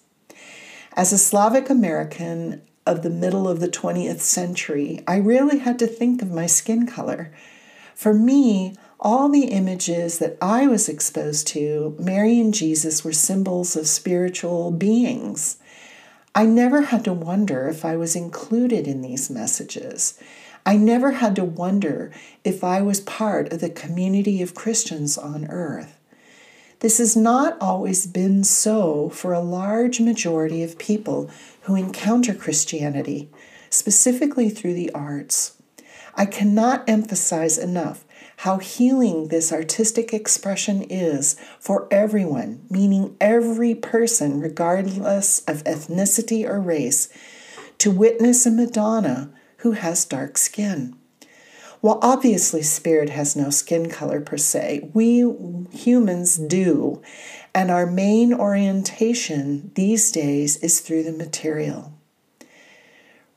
As 0.94 1.12
a 1.12 1.18
Slavic 1.18 1.70
American 1.70 2.62
of 2.86 3.04
the 3.04 3.10
middle 3.10 3.50
of 3.50 3.60
the 3.60 3.68
20th 3.68 4.22
century, 4.22 5.04
I 5.06 5.18
really 5.18 5.60
had 5.60 5.78
to 5.80 5.88
think 5.88 6.22
of 6.22 6.32
my 6.32 6.46
skin 6.46 6.88
color. 6.88 7.34
For 7.94 8.14
me, 8.14 8.76
all 8.98 9.28
the 9.28 9.48
images 9.48 10.20
that 10.20 10.38
I 10.42 10.68
was 10.68 10.88
exposed 10.88 11.48
to, 11.48 11.98
Mary 12.00 12.40
and 12.40 12.54
Jesus, 12.54 13.04
were 13.04 13.12
symbols 13.12 13.76
of 13.76 13.90
spiritual 13.90 14.72
beings. 14.72 15.58
I 16.34 16.46
never 16.46 16.84
had 16.84 17.04
to 17.04 17.14
wonder 17.14 17.68
if 17.68 17.84
I 17.84 17.98
was 17.98 18.16
included 18.16 18.88
in 18.88 19.02
these 19.02 19.30
messages. 19.30 20.18
I 20.66 20.78
never 20.78 21.12
had 21.12 21.36
to 21.36 21.44
wonder 21.44 22.14
if 22.46 22.64
I 22.64 22.82
was 22.82 23.02
part 23.02 23.52
of 23.52 23.60
the 23.60 23.70
community 23.70 24.42
of 24.42 24.56
Christians 24.56 25.18
on 25.18 25.46
earth. 25.50 26.00
This 26.86 27.00
has 27.00 27.16
not 27.16 27.58
always 27.60 28.06
been 28.06 28.44
so 28.44 29.10
for 29.10 29.34
a 29.34 29.40
large 29.40 30.00
majority 30.00 30.62
of 30.62 30.78
people 30.78 31.32
who 31.62 31.74
encounter 31.74 32.36
Christianity, 32.36 33.28
specifically 33.72 34.52
through 34.52 34.76
the 34.76 34.92
arts. 34.92 35.60
I 36.14 36.28
cannot 36.28 36.88
emphasize 36.88 37.58
enough 37.58 38.06
how 38.38 38.60
healing 38.60 39.30
this 39.30 39.52
artistic 39.52 40.14
expression 40.14 40.84
is 40.84 41.36
for 41.60 41.88
everyone, 41.90 42.64
meaning 42.70 43.18
every 43.20 43.74
person, 43.74 44.40
regardless 44.40 45.40
of 45.48 45.64
ethnicity 45.64 46.48
or 46.48 46.62
race, 46.62 47.10
to 47.80 47.90
witness 47.90 48.46
a 48.46 48.52
Madonna 48.52 49.32
who 49.58 49.72
has 49.72 50.06
dark 50.06 50.38
skin. 50.38 50.96
While 51.82 52.00
obviously 52.02 52.62
spirit 52.62 53.10
has 53.10 53.36
no 53.36 53.50
skin 53.50 53.90
color 53.90 54.22
per 54.22 54.38
se, 54.38 54.90
we 54.94 55.32
humans 55.72 56.38
do, 56.38 57.02
and 57.54 57.70
our 57.70 57.86
main 57.86 58.34
orientation 58.34 59.72
these 59.76 60.12
days 60.12 60.58
is 60.58 60.80
through 60.80 61.04
the 61.04 61.12
material. 61.12 61.94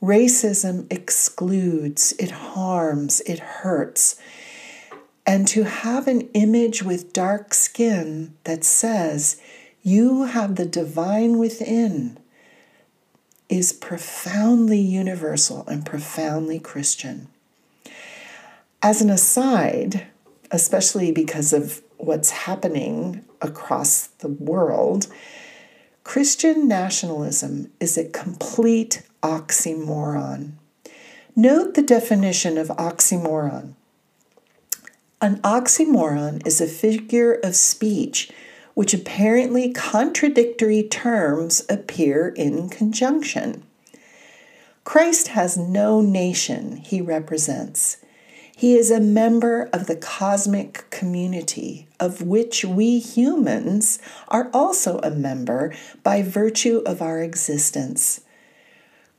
Racism 0.01 0.91
excludes, 0.91 2.13
it 2.19 2.31
harms, 2.31 3.21
it 3.21 3.39
hurts. 3.39 4.15
And 5.25 5.47
to 5.49 5.63
have 5.63 6.07
an 6.07 6.21
image 6.33 6.81
with 6.81 7.13
dark 7.13 7.53
skin 7.53 8.33
that 8.45 8.63
says, 8.63 9.41
You 9.83 10.23
have 10.23 10.55
the 10.55 10.65
divine 10.65 11.37
within, 11.37 12.17
is 13.49 13.73
profoundly 13.73 14.79
universal 14.79 15.67
and 15.67 15.85
profoundly 15.85 16.59
Christian. 16.59 17.27
As 18.81 19.01
an 19.01 19.09
aside, 19.09 20.07
especially 20.51 21.11
because 21.11 21.51
of 21.51 21.81
what's 21.97 22.29
happening 22.29 23.25
across 23.41 24.07
the 24.07 24.29
world, 24.29 25.07
Christian 26.03 26.67
nationalism 26.67 27.71
is 27.79 27.97
a 27.97 28.07
complete 28.07 29.03
oxymoron. 29.21 30.53
Note 31.35 31.73
the 31.73 31.81
definition 31.81 32.57
of 32.57 32.69
oxymoron. 32.69 33.73
An 35.21 35.41
oxymoron 35.41 36.45
is 36.47 36.61
a 36.61 36.67
figure 36.67 37.33
of 37.33 37.55
speech 37.55 38.31
which 38.75 38.93
apparently 38.93 39.73
contradictory 39.73 40.83
terms 40.83 41.65
appear 41.69 42.29
in 42.29 42.69
conjunction. 42.69 43.61
Christ 44.85 45.29
has 45.29 45.57
no 45.57 45.99
nation 45.99 46.77
he 46.77 47.01
represents. 47.01 47.97
He 48.59 48.75
is 48.75 48.91
a 48.91 48.99
member 48.99 49.69
of 49.71 49.87
the 49.87 49.95
cosmic 49.95 50.89
community, 50.89 51.87
of 51.97 52.21
which 52.21 52.65
we 52.65 52.99
humans 52.99 53.99
are 54.27 54.49
also 54.53 54.99
a 54.99 55.11
member 55.11 55.73
by 56.03 56.23
virtue 56.23 56.81
of 56.85 57.01
our 57.01 57.21
existence. 57.21 58.19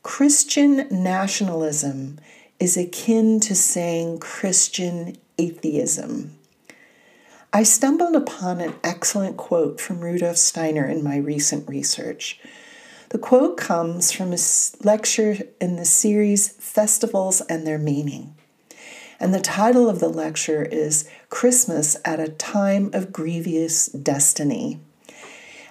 Christian 0.02 0.86
nationalism 0.90 2.18
is 2.58 2.76
akin 2.76 3.40
to 3.40 3.54
saying 3.54 4.18
Christian 4.18 5.16
atheism. 5.38 6.36
I 7.50 7.62
stumbled 7.62 8.16
upon 8.16 8.60
an 8.60 8.74
excellent 8.84 9.38
quote 9.38 9.80
from 9.80 10.00
Rudolf 10.00 10.36
Steiner 10.36 10.84
in 10.84 11.02
my 11.02 11.16
recent 11.16 11.66
research. 11.66 12.38
The 13.08 13.16
quote 13.16 13.56
comes 13.56 14.12
from 14.12 14.34
a 14.34 14.38
lecture 14.84 15.38
in 15.62 15.76
the 15.76 15.86
series 15.86 16.50
Festivals 16.50 17.40
and 17.40 17.66
Their 17.66 17.78
Meaning. 17.78 18.34
And 19.20 19.34
the 19.34 19.40
title 19.40 19.88
of 19.88 20.00
the 20.00 20.08
lecture 20.08 20.62
is 20.62 21.08
Christmas 21.28 21.94
at 22.06 22.18
a 22.18 22.30
Time 22.30 22.90
of 22.94 23.12
Grievous 23.12 23.86
Destiny. 23.86 24.80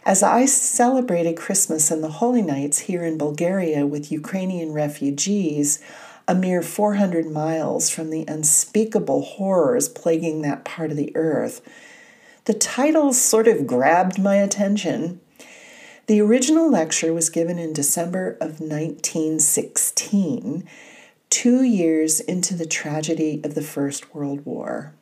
As 0.06 0.22
I 0.22 0.46
celebrated 0.46 1.36
Christmas 1.36 1.90
and 1.90 2.04
the 2.04 2.12
Holy 2.12 2.44
Nights 2.44 2.80
here 2.80 3.04
in 3.04 3.18
Bulgaria 3.18 3.88
with 3.88 4.12
Ukrainian 4.12 4.72
refugees, 4.72 5.80
a 6.28 6.36
mere 6.36 6.62
400 6.62 7.26
miles 7.26 7.90
from 7.90 8.12
the 8.12 8.24
unspeakable 8.28 9.24
horrors 9.24 9.90
plaguing 9.90 10.44
that 10.44 10.64
part 10.64 10.92
of 10.92 10.98
the 10.98 11.12
earth, 11.16 11.62
the 12.46 12.54
title 12.54 13.14
sort 13.14 13.48
of 13.48 13.66
grabbed 13.66 14.20
my 14.20 14.36
attention 14.36 15.20
the 16.10 16.22
original 16.22 16.70
lecture 16.72 17.14
was 17.14 17.30
given 17.30 17.60
in 17.60 17.72
December 17.72 18.32
of 18.42 18.60
1916, 18.60 20.68
two 21.30 21.64
years 21.64 22.20
into 22.20 22.56
the 22.56 22.66
tragedy 22.66 23.42
of 23.44 23.56
the 23.56 23.62
First 23.62 24.14
World 24.14 24.46
War. 24.46 24.94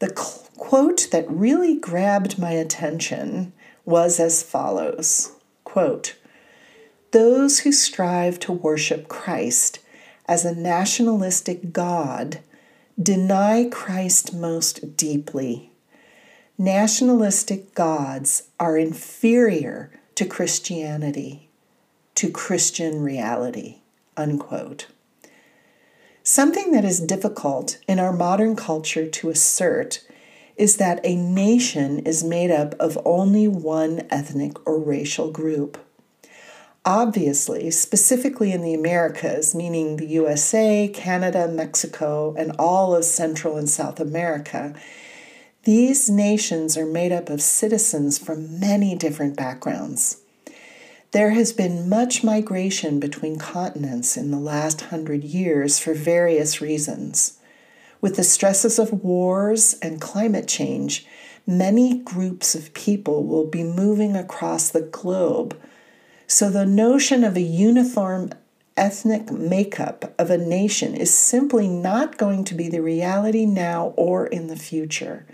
The 0.00 0.10
quote 0.56 1.08
that 1.12 1.30
really 1.30 1.78
grabbed 1.78 2.38
my 2.38 2.52
attention 2.52 3.52
was 3.84 4.18
as 4.18 4.42
follows 4.42 5.32
quote, 5.74 6.14
Those 7.10 7.60
who 7.60 7.72
strive 7.72 8.38
to 8.40 8.52
worship 8.52 9.08
Christ 9.08 9.80
as 10.26 10.44
a 10.44 10.54
nationalistic 10.54 11.72
God 11.72 12.38
deny 13.00 13.68
Christ 13.70 14.32
most 14.32 14.96
deeply. 14.96 15.72
Nationalistic 16.56 17.74
gods 17.74 18.44
are 18.60 18.78
inferior 18.78 19.90
to 20.14 20.24
Christianity, 20.24 21.48
to 22.14 22.30
Christian 22.30 23.02
reality. 23.02 23.78
Unquote. 24.16 24.86
Something 26.26 26.72
that 26.72 26.86
is 26.86 27.00
difficult 27.00 27.76
in 27.86 27.98
our 27.98 28.10
modern 28.10 28.56
culture 28.56 29.06
to 29.06 29.28
assert 29.28 30.02
is 30.56 30.78
that 30.78 31.04
a 31.04 31.16
nation 31.16 31.98
is 31.98 32.24
made 32.24 32.50
up 32.50 32.74
of 32.80 32.96
only 33.04 33.46
one 33.46 34.06
ethnic 34.08 34.56
or 34.66 34.78
racial 34.78 35.30
group. 35.30 35.76
Obviously, 36.82 37.70
specifically 37.70 38.52
in 38.52 38.62
the 38.62 38.72
Americas, 38.72 39.54
meaning 39.54 39.96
the 39.96 40.06
USA, 40.06 40.88
Canada, 40.88 41.46
Mexico, 41.46 42.34
and 42.38 42.52
all 42.58 42.96
of 42.96 43.04
Central 43.04 43.58
and 43.58 43.68
South 43.68 44.00
America, 44.00 44.74
these 45.64 46.08
nations 46.08 46.74
are 46.78 46.86
made 46.86 47.12
up 47.12 47.28
of 47.28 47.42
citizens 47.42 48.16
from 48.16 48.58
many 48.58 48.94
different 48.94 49.36
backgrounds. 49.36 50.23
There 51.14 51.30
has 51.30 51.52
been 51.52 51.88
much 51.88 52.24
migration 52.24 52.98
between 52.98 53.38
continents 53.38 54.16
in 54.16 54.32
the 54.32 54.36
last 54.36 54.80
hundred 54.80 55.22
years 55.22 55.78
for 55.78 55.94
various 55.94 56.60
reasons. 56.60 57.38
With 58.00 58.16
the 58.16 58.24
stresses 58.24 58.80
of 58.80 59.04
wars 59.04 59.76
and 59.80 60.00
climate 60.00 60.48
change, 60.48 61.06
many 61.46 61.98
groups 61.98 62.56
of 62.56 62.74
people 62.74 63.22
will 63.22 63.46
be 63.46 63.62
moving 63.62 64.16
across 64.16 64.68
the 64.68 64.80
globe. 64.80 65.56
So 66.26 66.50
the 66.50 66.66
notion 66.66 67.22
of 67.22 67.36
a 67.36 67.40
uniform 67.40 68.30
ethnic 68.76 69.30
makeup 69.30 70.12
of 70.18 70.30
a 70.30 70.36
nation 70.36 70.96
is 70.96 71.14
simply 71.14 71.68
not 71.68 72.18
going 72.18 72.42
to 72.42 72.56
be 72.56 72.68
the 72.68 72.82
reality 72.82 73.46
now 73.46 73.94
or 73.96 74.26
in 74.26 74.48
the 74.48 74.56
future. 74.56 75.26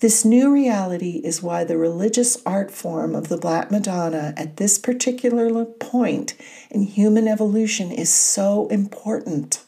This 0.00 0.24
new 0.24 0.52
reality 0.52 1.20
is 1.24 1.42
why 1.42 1.64
the 1.64 1.78
religious 1.78 2.36
art 2.44 2.70
form 2.70 3.14
of 3.14 3.28
the 3.28 3.36
Black 3.36 3.70
Madonna 3.70 4.34
at 4.36 4.56
this 4.56 4.76
particular 4.76 5.64
point 5.64 6.34
in 6.70 6.82
human 6.82 7.28
evolution 7.28 7.92
is 7.92 8.12
so 8.12 8.66
important. 8.68 9.64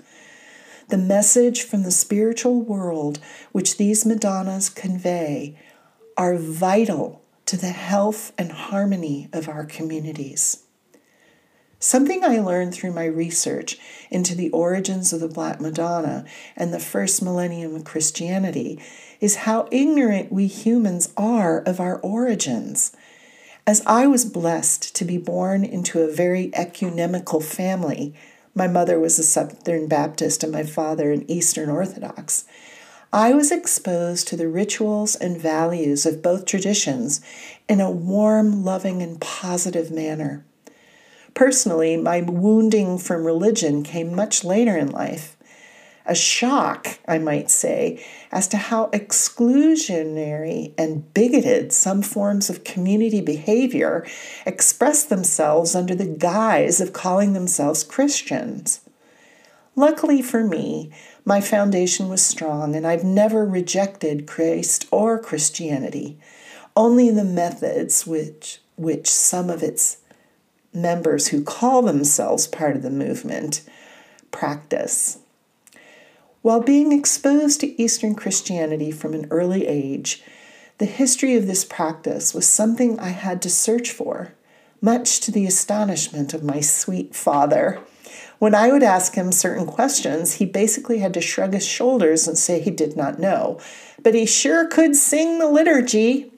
The 0.88 0.98
message 0.98 1.62
from 1.62 1.84
the 1.84 1.90
spiritual 1.90 2.60
world 2.60 3.18
which 3.52 3.76
these 3.76 4.04
Madonnas 4.04 4.68
convey 4.68 5.58
are 6.16 6.36
vital 6.36 7.22
to 7.46 7.56
the 7.56 7.70
health 7.70 8.32
and 8.36 8.50
harmony 8.50 9.28
of 9.32 9.48
our 9.48 9.64
communities. 9.64 10.64
Something 11.78 12.24
I 12.24 12.40
learned 12.40 12.74
through 12.74 12.92
my 12.92 13.04
research 13.04 13.78
into 14.10 14.34
the 14.34 14.50
origins 14.50 15.12
of 15.12 15.20
the 15.20 15.28
Black 15.28 15.60
Madonna 15.60 16.24
and 16.56 16.72
the 16.72 16.80
first 16.80 17.22
millennium 17.22 17.76
of 17.76 17.84
Christianity 17.84 18.80
is 19.20 19.36
how 19.36 19.68
ignorant 19.70 20.32
we 20.32 20.46
humans 20.46 21.12
are 21.16 21.60
of 21.60 21.80
our 21.80 21.98
origins. 22.00 22.92
As 23.66 23.82
I 23.86 24.06
was 24.06 24.24
blessed 24.24 24.94
to 24.96 25.04
be 25.04 25.18
born 25.18 25.64
into 25.64 26.00
a 26.00 26.12
very 26.12 26.50
ecumenical 26.54 27.40
family, 27.40 28.14
my 28.54 28.66
mother 28.68 28.98
was 28.98 29.18
a 29.18 29.22
Southern 29.22 29.86
Baptist 29.88 30.42
and 30.42 30.52
my 30.52 30.62
father 30.62 31.12
an 31.12 31.30
Eastern 31.30 31.68
Orthodox. 31.68 32.44
I 33.12 33.32
was 33.34 33.52
exposed 33.52 34.28
to 34.28 34.36
the 34.36 34.48
rituals 34.48 35.14
and 35.14 35.40
values 35.40 36.06
of 36.06 36.22
both 36.22 36.44
traditions 36.44 37.20
in 37.68 37.80
a 37.80 37.90
warm, 37.90 38.64
loving, 38.64 39.02
and 39.02 39.20
positive 39.20 39.90
manner. 39.90 40.44
Personally, 41.34 41.96
my 41.96 42.22
wounding 42.22 42.98
from 42.98 43.24
religion 43.24 43.82
came 43.82 44.14
much 44.14 44.42
later 44.42 44.76
in 44.76 44.90
life 44.90 45.35
a 46.06 46.14
shock, 46.14 46.98
I 47.06 47.18
might 47.18 47.50
say, 47.50 48.04
as 48.30 48.48
to 48.48 48.56
how 48.56 48.86
exclusionary 48.88 50.72
and 50.78 51.12
bigoted 51.12 51.72
some 51.72 52.02
forms 52.02 52.48
of 52.48 52.64
community 52.64 53.20
behavior 53.20 54.06
express 54.46 55.02
themselves 55.04 55.74
under 55.74 55.94
the 55.94 56.06
guise 56.06 56.80
of 56.80 56.92
calling 56.92 57.32
themselves 57.32 57.82
Christians. 57.82 58.80
Luckily 59.74 60.22
for 60.22 60.44
me, 60.44 60.90
my 61.24 61.40
foundation 61.40 62.08
was 62.08 62.22
strong 62.22 62.74
and 62.74 62.86
I've 62.86 63.04
never 63.04 63.44
rejected 63.44 64.26
Christ 64.26 64.86
or 64.90 65.18
Christianity, 65.18 66.18
only 66.76 67.10
the 67.10 67.24
methods 67.24 68.06
which, 68.06 68.60
which 68.76 69.08
some 69.08 69.50
of 69.50 69.62
its 69.62 69.98
members 70.72 71.28
who 71.28 71.42
call 71.42 71.82
themselves 71.82 72.46
part 72.46 72.76
of 72.76 72.82
the 72.82 72.90
movement 72.90 73.62
practice. 74.30 75.18
While 76.46 76.60
being 76.60 76.92
exposed 76.92 77.58
to 77.58 77.82
Eastern 77.82 78.14
Christianity 78.14 78.92
from 78.92 79.14
an 79.14 79.26
early 79.32 79.66
age, 79.66 80.22
the 80.78 80.84
history 80.84 81.34
of 81.34 81.48
this 81.48 81.64
practice 81.64 82.32
was 82.32 82.46
something 82.46 83.00
I 83.00 83.08
had 83.08 83.42
to 83.42 83.50
search 83.50 83.90
for, 83.90 84.32
much 84.80 85.18
to 85.22 85.32
the 85.32 85.44
astonishment 85.44 86.34
of 86.34 86.44
my 86.44 86.60
sweet 86.60 87.16
father. 87.16 87.80
When 88.38 88.54
I 88.54 88.70
would 88.70 88.84
ask 88.84 89.16
him 89.16 89.32
certain 89.32 89.66
questions, 89.66 90.34
he 90.34 90.44
basically 90.44 90.98
had 91.00 91.14
to 91.14 91.20
shrug 91.20 91.52
his 91.52 91.66
shoulders 91.66 92.28
and 92.28 92.38
say 92.38 92.60
he 92.60 92.70
did 92.70 92.96
not 92.96 93.18
know, 93.18 93.58
but 94.00 94.14
he 94.14 94.24
sure 94.24 94.68
could 94.68 94.94
sing 94.94 95.40
the 95.40 95.48
liturgy. 95.48 96.30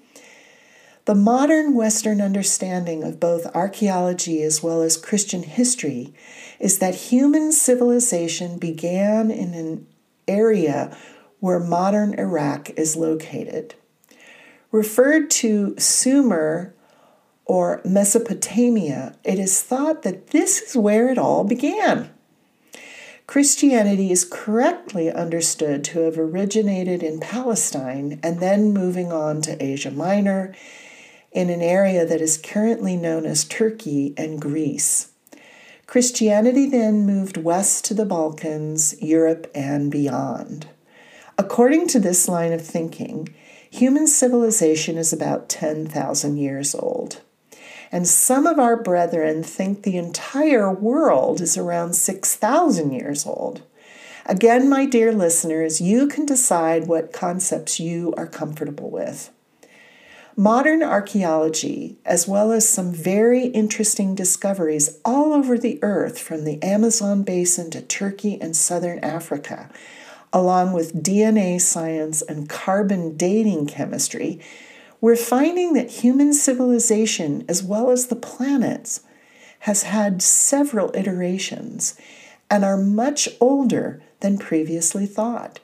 The 1.05 1.15
modern 1.15 1.75
Western 1.75 2.23
understanding 2.23 3.03
of 3.03 3.21
both 3.21 3.55
archaeology 3.55 4.43
as 4.43 4.63
well 4.63 4.81
as 4.81 4.97
Christian 4.97 5.43
history 5.43 6.15
is 6.59 6.79
that 6.79 6.95
human 6.95 7.53
civilization 7.53 8.59
began 8.59 9.31
in 9.31 9.53
an 9.53 9.87
area 10.29 10.97
where 11.41 11.59
modern 11.59 12.15
Iraq 12.15 12.71
is 12.71 12.97
located. 12.97 13.75
Referred 14.71 15.31
to 15.31 15.75
Sumer 15.79 16.75
or 17.45 17.81
Mesopotamia, 17.85 19.17
it 19.25 19.39
is 19.39 19.63
thought 19.63 20.03
that 20.03 20.29
this 20.29 20.61
is 20.61 20.77
where 20.77 21.09
it 21.09 21.19
all 21.19 21.45
began. 21.45 22.11
Christianity 23.27 24.11
is 24.11 24.25
correctly 24.25 25.11
understood 25.13 25.85
to 25.85 26.01
have 26.01 26.19
originated 26.19 27.03
in 27.03 27.21
Palestine 27.21 28.19
and 28.23 28.41
then 28.41 28.73
moving 28.73 29.13
on 29.13 29.43
to 29.43 29.63
Asia 29.63 29.91
Minor 29.91 30.55
in 31.33 31.51
an 31.51 31.61
area 31.61 32.07
that 32.07 32.23
is 32.23 32.39
currently 32.39 32.97
known 32.97 33.27
as 33.27 33.45
Turkey 33.45 34.15
and 34.17 34.41
Greece. 34.41 35.13
Christianity 35.89 36.67
then 36.67 37.07
moved 37.07 37.39
west 37.39 37.83
to 37.87 37.95
the 37.95 38.05
Balkans, 38.05 38.95
Europe, 39.01 39.51
and 39.55 39.91
beyond. 39.91 40.69
According 41.39 41.87
to 41.89 41.99
this 41.99 42.29
line 42.29 42.53
of 42.53 42.61
thinking, 42.61 43.35
human 43.71 44.07
civilization 44.07 44.99
is 44.99 45.15
about 45.15 45.49
10,000 45.49 46.37
years 46.37 46.75
old. 46.75 47.23
And 47.91 48.07
some 48.07 48.47
of 48.47 48.59
our 48.59 48.77
brethren 48.77 49.43
think 49.43 49.83
the 49.83 49.97
entire 49.97 50.71
world 50.71 51.41
is 51.41 51.57
around 51.57 51.95
6,000 51.95 52.93
years 52.93 53.25
old. 53.25 53.63
Again, 54.27 54.69
my 54.69 54.85
dear 54.85 55.11
listeners, 55.11 55.81
you 55.81 56.07
can 56.07 56.27
decide 56.27 56.87
what 56.87 57.15
concepts 57.15 57.81
you 57.81 58.13
are 58.19 58.27
comfortable 58.27 58.91
with. 58.91 59.31
Modern 60.39 60.85
archaeology, 60.85 61.97
as 62.05 62.29
well 62.29 62.53
as 62.53 62.69
some 62.69 62.93
very 62.93 63.47
interesting 63.47 64.15
discoveries 64.15 65.01
all 65.05 65.33
over 65.33 65.59
the 65.59 65.81
earth 65.83 66.17
from 66.21 66.45
the 66.45 66.63
Amazon 66.63 67.25
basin 67.25 67.73
to 67.73 67.83
Turkey 67.83 68.41
and 68.41 68.55
southern 68.55 69.01
Africa, 69.01 69.69
along 70.33 70.75
with 70.75 71.03
DNA 71.03 71.61
science 71.61 72.23
and 72.23 72.49
carbon 72.49 73.17
dating 73.17 73.67
chemistry, 73.67 74.39
we're 75.01 75.17
finding 75.17 75.73
that 75.73 75.91
human 75.91 76.33
civilization, 76.33 77.45
as 77.49 77.65
well 77.65 77.91
as 77.91 78.07
the 78.07 78.15
planets, 78.15 79.01
has 79.63 79.83
had 79.83 80.23
several 80.23 80.95
iterations 80.95 81.99
and 82.49 82.65
are 82.65 82.77
much 82.77 83.29
older 83.41 84.01
than 84.21 84.39
previously 84.39 85.05
thought. 85.05 85.59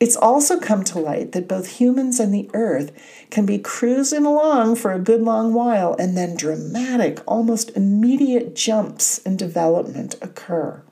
It's 0.00 0.16
also 0.16 0.58
come 0.58 0.82
to 0.84 0.98
light 0.98 1.32
that 1.32 1.46
both 1.46 1.78
humans 1.78 2.18
and 2.18 2.32
the 2.32 2.48
earth 2.54 2.90
can 3.30 3.44
be 3.44 3.58
cruising 3.58 4.24
along 4.24 4.76
for 4.76 4.92
a 4.92 4.98
good 4.98 5.20
long 5.20 5.52
while 5.52 5.94
and 5.98 6.16
then 6.16 6.36
dramatic, 6.36 7.20
almost 7.26 7.76
immediate 7.76 8.56
jumps 8.56 9.18
in 9.18 9.36
development 9.36 10.16
occur. 10.22 10.82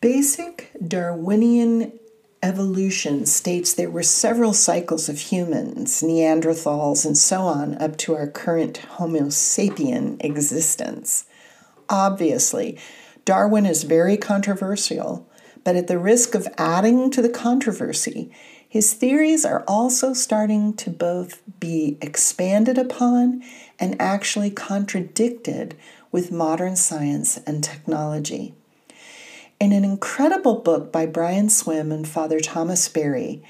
Basic 0.00 0.72
Darwinian 0.84 1.92
evolution 2.42 3.24
states 3.24 3.72
there 3.72 3.90
were 3.90 4.02
several 4.02 4.52
cycles 4.52 5.08
of 5.08 5.18
humans, 5.18 6.02
Neanderthals, 6.02 7.06
and 7.06 7.16
so 7.16 7.42
on, 7.42 7.80
up 7.80 7.96
to 7.98 8.16
our 8.16 8.26
current 8.26 8.78
Homo 8.78 9.26
sapien 9.26 10.16
existence. 10.24 11.24
Obviously, 11.88 12.78
Darwin 13.24 13.66
is 13.66 13.84
very 13.84 14.16
controversial, 14.16 15.28
but 15.64 15.76
at 15.76 15.86
the 15.86 15.98
risk 15.98 16.34
of 16.34 16.48
adding 16.56 17.10
to 17.10 17.22
the 17.22 17.28
controversy, 17.28 18.30
his 18.68 18.92
theories 18.92 19.44
are 19.44 19.64
also 19.66 20.12
starting 20.12 20.74
to 20.74 20.90
both 20.90 21.42
be 21.58 21.98
expanded 22.00 22.78
upon 22.78 23.42
and 23.78 24.00
actually 24.00 24.50
contradicted 24.50 25.76
with 26.12 26.30
modern 26.30 26.76
science 26.76 27.38
and 27.46 27.64
technology. 27.64 28.54
In 29.58 29.72
an 29.72 29.84
incredible 29.84 30.54
book 30.54 30.92
by 30.92 31.04
Brian 31.04 31.48
Swimme 31.48 31.92
and 31.92 32.08
Father 32.08 32.40
Thomas 32.40 32.88
Berry, 32.88 33.42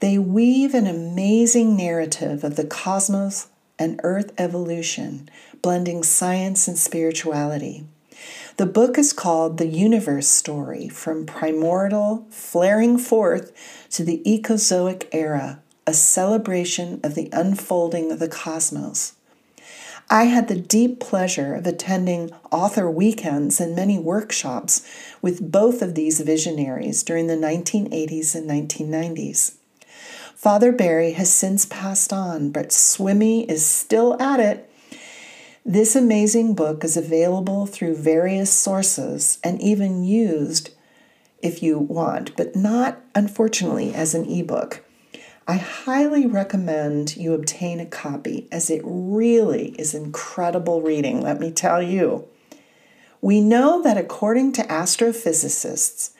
they 0.00 0.18
weave 0.18 0.74
an 0.74 0.86
amazing 0.86 1.76
narrative 1.76 2.44
of 2.44 2.56
the 2.56 2.66
cosmos 2.66 3.48
and 3.78 4.00
Earth 4.04 4.32
evolution, 4.38 5.28
blending 5.62 6.02
science 6.02 6.68
and 6.68 6.78
spirituality. 6.78 7.84
The 8.58 8.66
book 8.66 8.98
is 8.98 9.14
called 9.14 9.56
The 9.56 9.66
Universe 9.66 10.28
Story 10.28 10.86
From 10.90 11.24
Primordial 11.24 12.26
Flaring 12.28 12.98
Forth 12.98 13.50
to 13.92 14.04
the 14.04 14.22
Ecozoic 14.26 15.08
Era, 15.10 15.60
a 15.86 15.94
celebration 15.94 17.00
of 17.02 17.14
the 17.14 17.30
unfolding 17.32 18.12
of 18.12 18.18
the 18.18 18.28
cosmos. 18.28 19.14
I 20.10 20.24
had 20.24 20.48
the 20.48 20.60
deep 20.60 21.00
pleasure 21.00 21.54
of 21.54 21.66
attending 21.66 22.30
author 22.50 22.90
weekends 22.90 23.58
and 23.58 23.74
many 23.74 23.98
workshops 23.98 24.86
with 25.22 25.50
both 25.50 25.80
of 25.80 25.94
these 25.94 26.20
visionaries 26.20 27.02
during 27.02 27.28
the 27.28 27.36
1980s 27.36 28.34
and 28.34 28.50
1990s. 28.50 29.54
Father 30.34 30.72
Berry 30.72 31.12
has 31.12 31.32
since 31.32 31.64
passed 31.64 32.12
on, 32.12 32.50
but 32.50 32.70
Swimme 32.70 33.48
is 33.48 33.64
still 33.64 34.20
at 34.20 34.40
it 34.40 34.68
this 35.64 35.94
amazing 35.94 36.54
book 36.54 36.82
is 36.82 36.96
available 36.96 37.66
through 37.66 37.94
various 37.94 38.52
sources 38.52 39.38
and 39.44 39.60
even 39.62 40.02
used 40.02 40.70
if 41.40 41.62
you 41.62 41.78
want, 41.78 42.36
but 42.36 42.56
not 42.56 43.00
unfortunately 43.14 43.94
as 43.94 44.14
an 44.14 44.28
ebook. 44.28 44.84
I 45.46 45.56
highly 45.56 46.26
recommend 46.26 47.16
you 47.16 47.34
obtain 47.34 47.80
a 47.80 47.86
copy 47.86 48.48
as 48.52 48.70
it 48.70 48.82
really 48.84 49.70
is 49.78 49.94
incredible 49.94 50.82
reading, 50.82 51.20
let 51.20 51.40
me 51.40 51.50
tell 51.50 51.82
you. 51.82 52.28
We 53.20 53.40
know 53.40 53.82
that 53.82 53.98
according 53.98 54.52
to 54.52 54.62
astrophysicists, 54.62 56.10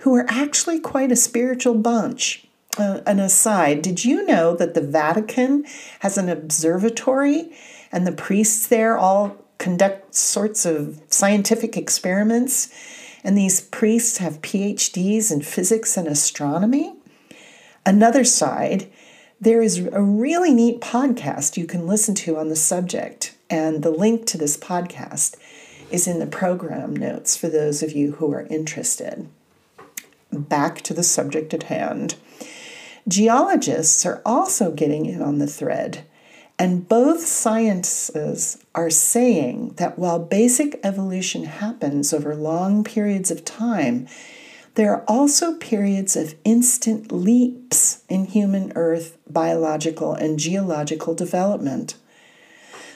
who 0.00 0.14
are 0.14 0.26
actually 0.28 0.78
quite 0.78 1.10
a 1.10 1.16
spiritual 1.16 1.74
bunch, 1.74 2.46
uh, 2.78 3.00
an 3.06 3.18
aside, 3.18 3.82
did 3.82 4.04
you 4.04 4.24
know 4.26 4.54
that 4.54 4.74
the 4.74 4.80
Vatican 4.80 5.64
has 6.00 6.18
an 6.18 6.28
observatory 6.28 7.50
and 7.92 8.06
the 8.06 8.12
priests 8.12 8.66
there 8.66 8.96
all 8.98 9.36
conduct 9.58 10.14
sorts 10.14 10.66
of 10.66 11.00
scientific 11.08 11.76
experiments. 11.76 12.72
And 13.24 13.36
these 13.36 13.60
priests 13.60 14.18
have 14.18 14.42
PhDs 14.42 15.32
in 15.32 15.42
physics 15.42 15.96
and 15.96 16.06
astronomy. 16.06 16.94
Another 17.84 18.24
side, 18.24 18.90
there 19.40 19.62
is 19.62 19.78
a 19.78 20.02
really 20.02 20.54
neat 20.54 20.80
podcast 20.80 21.56
you 21.56 21.66
can 21.66 21.86
listen 21.86 22.14
to 22.16 22.36
on 22.36 22.48
the 22.48 22.56
subject. 22.56 23.34
And 23.50 23.82
the 23.82 23.90
link 23.90 24.26
to 24.26 24.38
this 24.38 24.56
podcast 24.56 25.36
is 25.90 26.06
in 26.06 26.18
the 26.18 26.26
program 26.26 26.94
notes 26.94 27.36
for 27.36 27.48
those 27.48 27.82
of 27.82 27.92
you 27.92 28.12
who 28.12 28.32
are 28.32 28.46
interested. 28.46 29.28
Back 30.32 30.80
to 30.82 30.94
the 30.94 31.04
subject 31.04 31.54
at 31.54 31.64
hand. 31.64 32.16
Geologists 33.08 34.04
are 34.04 34.20
also 34.26 34.72
getting 34.72 35.06
in 35.06 35.22
on 35.22 35.38
the 35.38 35.46
thread 35.46 36.04
and 36.58 36.88
both 36.88 37.20
sciences 37.20 38.58
are 38.74 38.88
saying 38.88 39.74
that 39.76 39.98
while 39.98 40.18
basic 40.18 40.80
evolution 40.82 41.44
happens 41.44 42.14
over 42.14 42.34
long 42.34 42.82
periods 42.82 43.30
of 43.30 43.44
time, 43.44 44.06
there 44.74 44.92
are 44.92 45.04
also 45.06 45.54
periods 45.54 46.16
of 46.16 46.34
instant 46.44 47.12
leaps 47.12 48.02
in 48.08 48.26
human 48.26 48.72
Earth 48.74 49.18
biological 49.28 50.14
and 50.14 50.38
geological 50.38 51.14
development. 51.14 51.96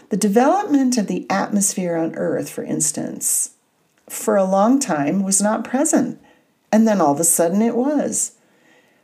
The 0.08 0.16
development 0.16 0.96
of 0.96 1.06
the 1.06 1.26
atmosphere 1.30 1.96
on 1.96 2.14
Earth, 2.16 2.50
for 2.50 2.64
instance, 2.64 3.50
for 4.08 4.36
a 4.36 4.44
long 4.44 4.78
time 4.78 5.22
was 5.22 5.40
not 5.40 5.64
present, 5.64 6.20
and 6.72 6.88
then 6.88 7.00
all 7.00 7.12
of 7.12 7.20
a 7.20 7.24
sudden 7.24 7.62
it 7.62 7.76
was. 7.76 8.32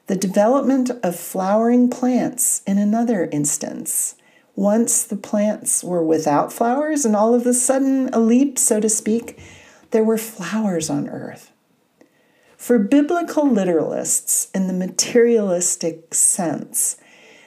The 0.06 0.16
development 0.16 0.90
of 1.02 1.18
flowering 1.18 1.90
plants, 1.90 2.62
in 2.66 2.78
another 2.78 3.28
instance 3.30 4.16
once 4.56 5.04
the 5.04 5.16
plants 5.16 5.84
were 5.84 6.02
without 6.02 6.52
flowers, 6.52 7.04
and 7.04 7.14
all 7.14 7.34
of 7.34 7.46
a 7.46 7.52
sudden, 7.52 8.08
a 8.12 8.18
leap, 8.18 8.58
so 8.58 8.80
to 8.80 8.88
speak, 8.88 9.38
there 9.90 10.02
were 10.02 10.18
flowers 10.18 10.88
on 10.88 11.08
earth. 11.08 11.52
For 12.56 12.78
biblical 12.78 13.44
literalists, 13.44 14.48
in 14.54 14.66
the 14.66 14.72
materialistic 14.72 16.14
sense, 16.14 16.96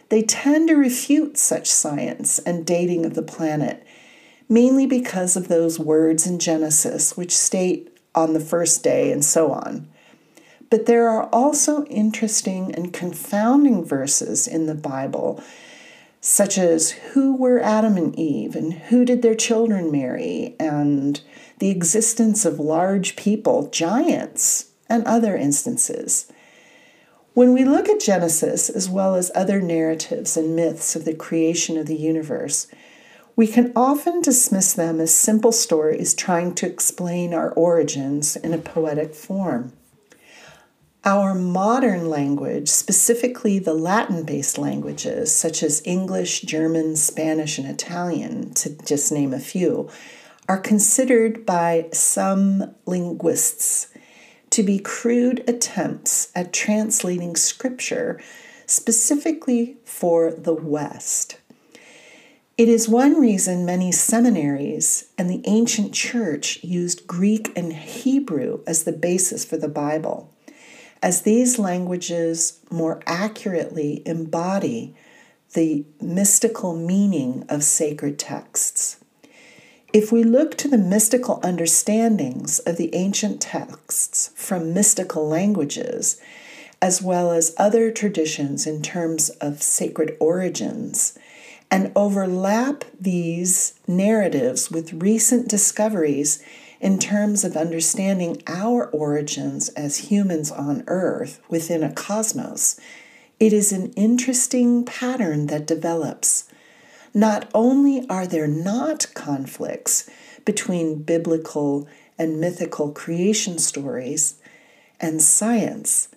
they 0.09 0.21
tend 0.21 0.69
to 0.69 0.75
refute 0.75 1.37
such 1.37 1.69
science 1.69 2.39
and 2.39 2.65
dating 2.65 3.05
of 3.05 3.15
the 3.15 3.23
planet, 3.23 3.85
mainly 4.47 4.85
because 4.85 5.35
of 5.35 5.47
those 5.47 5.79
words 5.79 6.27
in 6.27 6.39
Genesis 6.39 7.17
which 7.17 7.35
state 7.35 7.95
on 8.13 8.33
the 8.33 8.39
first 8.39 8.83
day 8.83 9.11
and 9.11 9.25
so 9.25 9.51
on. 9.51 9.87
But 10.69 10.85
there 10.85 11.09
are 11.09 11.27
also 11.33 11.85
interesting 11.85 12.73
and 12.75 12.93
confounding 12.93 13.83
verses 13.83 14.47
in 14.47 14.67
the 14.67 14.75
Bible 14.75 15.43
such 16.21 16.57
as 16.57 16.91
who 16.91 17.35
were 17.35 17.59
Adam 17.59 17.95
and 17.97 18.17
Eve 18.17 18.55
and 18.55 18.73
who 18.73 19.05
did 19.05 19.21
their 19.21 19.35
children 19.35 19.91
marry, 19.91 20.55
and 20.59 21.21
the 21.59 21.69
existence 21.69 22.45
of 22.45 22.59
large 22.59 23.15
people, 23.15 23.69
giants, 23.69 24.71
and 24.89 25.05
other 25.05 25.35
instances. 25.35 26.31
When 27.33 27.53
we 27.53 27.63
look 27.63 27.87
at 27.87 27.99
Genesis, 27.99 28.69
as 28.69 28.89
well 28.89 29.15
as 29.15 29.31
other 29.33 29.61
narratives 29.61 30.35
and 30.35 30.55
myths 30.55 30.95
of 30.95 31.05
the 31.05 31.13
creation 31.13 31.77
of 31.77 31.85
the 31.85 31.95
universe, 31.95 32.67
we 33.35 33.47
can 33.47 33.71
often 33.75 34.21
dismiss 34.21 34.73
them 34.73 34.99
as 34.99 35.13
simple 35.13 35.53
stories 35.53 36.13
trying 36.13 36.53
to 36.55 36.65
explain 36.65 37.33
our 37.33 37.51
origins 37.51 38.35
in 38.35 38.53
a 38.53 38.57
poetic 38.57 39.15
form. 39.15 39.71
Our 41.05 41.33
modern 41.33 42.09
language, 42.09 42.67
specifically 42.67 43.57
the 43.57 43.73
Latin 43.73 44.23
based 44.23 44.57
languages 44.57 45.33
such 45.33 45.63
as 45.63 45.81
English, 45.85 46.41
German, 46.41 46.97
Spanish, 46.97 47.57
and 47.57 47.65
Italian, 47.65 48.53
to 48.55 48.77
just 48.83 49.09
name 49.09 49.33
a 49.33 49.39
few, 49.39 49.89
are 50.49 50.57
considered 50.57 51.45
by 51.45 51.87
some 51.93 52.75
linguists 52.85 53.87
to 54.49 54.61
be 54.61 54.77
crude 54.77 55.41
attempts 55.47 56.33
at 56.35 56.51
translating 56.51 57.37
scripture 57.37 58.19
specifically 58.65 59.77
for 59.85 60.31
the 60.31 60.53
West. 60.53 61.37
It 62.57 62.67
is 62.67 62.89
one 62.89 63.17
reason 63.17 63.65
many 63.65 63.93
seminaries 63.93 65.05
and 65.17 65.29
the 65.29 65.41
ancient 65.45 65.93
church 65.93 66.61
used 66.61 67.07
Greek 67.07 67.57
and 67.57 67.71
Hebrew 67.71 68.63
as 68.67 68.83
the 68.83 68.91
basis 68.91 69.45
for 69.45 69.55
the 69.55 69.69
Bible 69.69 70.33
as 71.01 71.21
these 71.21 71.59
languages 71.59 72.59
more 72.69 73.01
accurately 73.05 74.01
embody 74.05 74.95
the 75.53 75.85
mystical 76.01 76.75
meaning 76.75 77.45
of 77.49 77.63
sacred 77.63 78.19
texts. 78.19 78.97
If 79.91 80.11
we 80.11 80.23
look 80.23 80.55
to 80.57 80.67
the 80.67 80.77
mystical 80.77 81.39
understandings 81.41 82.59
of 82.59 82.77
the 82.77 82.93
ancient 82.93 83.41
texts 83.41 84.29
from 84.35 84.73
mystical 84.73 85.27
languages, 85.27 86.21
as 86.81 87.01
well 87.01 87.31
as 87.31 87.55
other 87.57 87.91
traditions 87.91 88.67
in 88.67 88.81
terms 88.81 89.29
of 89.41 89.63
sacred 89.63 90.15
origins, 90.19 91.17
and 91.71 91.91
overlap 91.95 92.85
these 92.99 93.73
narratives 93.87 94.69
with 94.69 94.93
recent 94.93 95.47
discoveries 95.47 96.43
in 96.79 96.97
terms 96.97 97.43
of 97.43 97.57
understanding 97.57 98.41
our 98.47 98.87
origins 98.87 99.69
as 99.69 100.09
humans 100.09 100.51
on 100.51 100.83
Earth 100.87 101.41
within 101.49 101.83
a 101.83 101.91
cosmos, 101.91 102.79
it 103.39 103.53
is 103.53 103.71
an 103.71 103.91
interesting 103.93 104.85
pattern 104.85 105.47
that 105.47 105.65
develops. 105.65 106.49
Not 107.13 107.49
only 107.53 108.07
are 108.09 108.27
there 108.27 108.47
not 108.47 109.07
conflicts 109.13 110.09
between 110.45 111.03
biblical 111.03 111.87
and 112.17 112.39
mythical 112.39 112.91
creation 112.91 113.57
stories 113.57 114.35
and 114.99 115.21
science, 115.21 116.09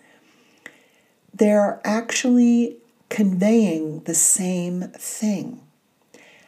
they're 1.33 1.81
actually 1.85 2.77
conveying 3.09 4.01
the 4.01 4.15
same 4.15 4.83
thing. 4.97 5.61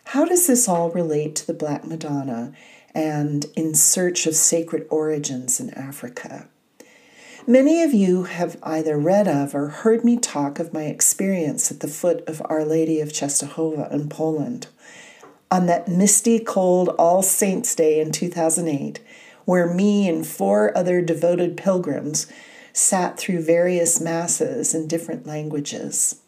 How 0.06 0.24
does 0.24 0.46
this 0.46 0.68
all 0.68 0.90
relate 0.90 1.34
to 1.36 1.46
the 1.46 1.54
Black 1.54 1.84
Madonna 1.84 2.52
and 2.94 3.46
in 3.56 3.74
search 3.74 4.26
of 4.26 4.36
sacred 4.36 4.86
origins 4.90 5.60
in 5.60 5.70
Africa? 5.70 6.48
Many 7.46 7.82
of 7.82 7.92
you 7.92 8.24
have 8.24 8.56
either 8.62 8.96
read 8.96 9.28
of 9.28 9.54
or 9.54 9.68
heard 9.68 10.04
me 10.04 10.16
talk 10.16 10.58
of 10.58 10.72
my 10.72 10.84
experience 10.84 11.70
at 11.70 11.80
the 11.80 11.88
foot 11.88 12.26
of 12.26 12.40
Our 12.46 12.64
Lady 12.64 13.00
of 13.00 13.10
Czestochowa 13.10 13.92
in 13.92 14.08
Poland 14.08 14.68
on 15.54 15.66
that 15.66 15.86
misty, 15.86 16.40
cold 16.40 16.88
All 16.98 17.22
Saints' 17.22 17.76
Day 17.76 18.00
in 18.00 18.10
2008, 18.10 18.98
where 19.44 19.72
me 19.72 20.08
and 20.08 20.26
four 20.26 20.76
other 20.76 21.00
devoted 21.00 21.56
pilgrims 21.56 22.26
sat 22.72 23.18
through 23.18 23.40
various 23.40 24.00
masses 24.00 24.74
in 24.74 24.88
different 24.88 25.26
languages. 25.26 26.20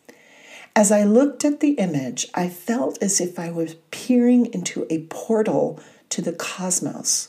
As 0.76 0.92
I 0.92 1.02
looked 1.02 1.44
at 1.44 1.58
the 1.58 1.72
image, 1.72 2.28
I 2.34 2.48
felt 2.48 3.02
as 3.02 3.20
if 3.20 3.36
I 3.36 3.50
was 3.50 3.74
peering 3.90 4.46
into 4.52 4.86
a 4.90 5.06
portal 5.06 5.80
to 6.10 6.22
the 6.22 6.32
cosmos. 6.32 7.28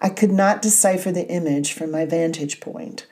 I 0.00 0.08
could 0.08 0.32
not 0.32 0.62
decipher 0.62 1.12
the 1.12 1.28
image 1.28 1.72
from 1.72 1.90
my 1.90 2.04
vantage 2.04 2.60
point, 2.60 3.06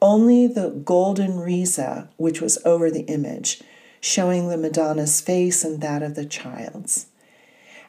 only 0.00 0.46
the 0.46 0.70
golden 0.70 1.38
riza, 1.38 2.08
which 2.16 2.40
was 2.40 2.58
over 2.64 2.90
the 2.90 3.02
image, 3.02 3.62
showing 4.00 4.48
the 4.48 4.56
Madonna's 4.56 5.20
face 5.20 5.64
and 5.64 5.80
that 5.82 6.02
of 6.02 6.14
the 6.14 6.24
child's. 6.24 7.06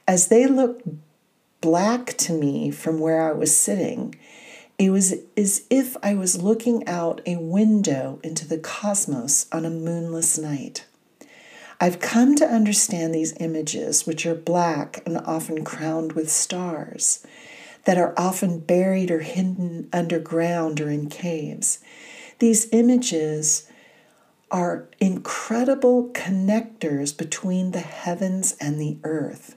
As 0.07 0.27
they 0.27 0.45
looked 0.45 0.87
black 1.61 2.17
to 2.17 2.33
me 2.33 2.71
from 2.71 2.99
where 2.99 3.21
I 3.21 3.31
was 3.31 3.55
sitting, 3.55 4.15
it 4.77 4.89
was 4.89 5.13
as 5.37 5.65
if 5.69 5.95
I 6.03 6.15
was 6.15 6.41
looking 6.41 6.87
out 6.87 7.21
a 7.25 7.37
window 7.37 8.19
into 8.23 8.47
the 8.47 8.57
cosmos 8.57 9.45
on 9.51 9.63
a 9.63 9.69
moonless 9.69 10.37
night. 10.37 10.85
I've 11.83 11.99
come 11.99 12.35
to 12.35 12.45
understand 12.45 13.11
these 13.11 13.33
images, 13.39 14.05
which 14.05 14.27
are 14.27 14.35
black 14.35 15.01
and 15.03 15.17
often 15.17 15.63
crowned 15.65 16.13
with 16.13 16.31
stars, 16.31 17.25
that 17.85 17.97
are 17.97 18.13
often 18.15 18.59
buried 18.59 19.09
or 19.09 19.21
hidden 19.21 19.89
underground 19.91 20.79
or 20.79 20.91
in 20.91 21.09
caves. 21.09 21.79
These 22.37 22.67
images 22.71 23.67
are 24.51 24.89
incredible 24.99 26.11
connectors 26.13 27.17
between 27.17 27.71
the 27.71 27.79
heavens 27.79 28.55
and 28.61 28.79
the 28.79 28.97
earth. 29.03 29.55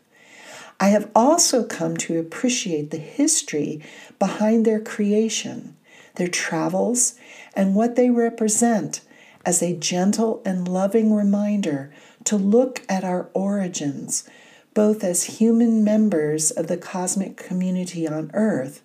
I 0.81 0.89
have 0.89 1.11
also 1.15 1.63
come 1.63 1.99
to 1.99 2.19
appreciate 2.19 2.91
the 2.91 2.97
history 2.97 3.83
behind 4.19 4.65
their 4.65 4.81
creation, 4.81 5.77
their 6.15 6.29
travels, 6.29 7.17
and 7.55 7.75
what 7.75 7.97
they 7.97 8.09
represent 8.09 9.03
as 9.45 9.63
a 9.63 9.77
gentle 9.77 10.41
and 10.47 10.67
loving 10.67 11.13
reminder 11.13 11.93
to 12.25 12.37
look 12.37 12.83
at 12.89 13.05
our 13.05 13.29
origins, 13.35 14.29
both 14.73 15.05
as 15.05 15.39
human 15.39 15.85
members 15.85 16.51
of 16.51 16.67
the 16.67 16.77
cosmic 16.77 17.37
community 17.37 18.09
on 18.09 18.31
earth, 18.35 18.83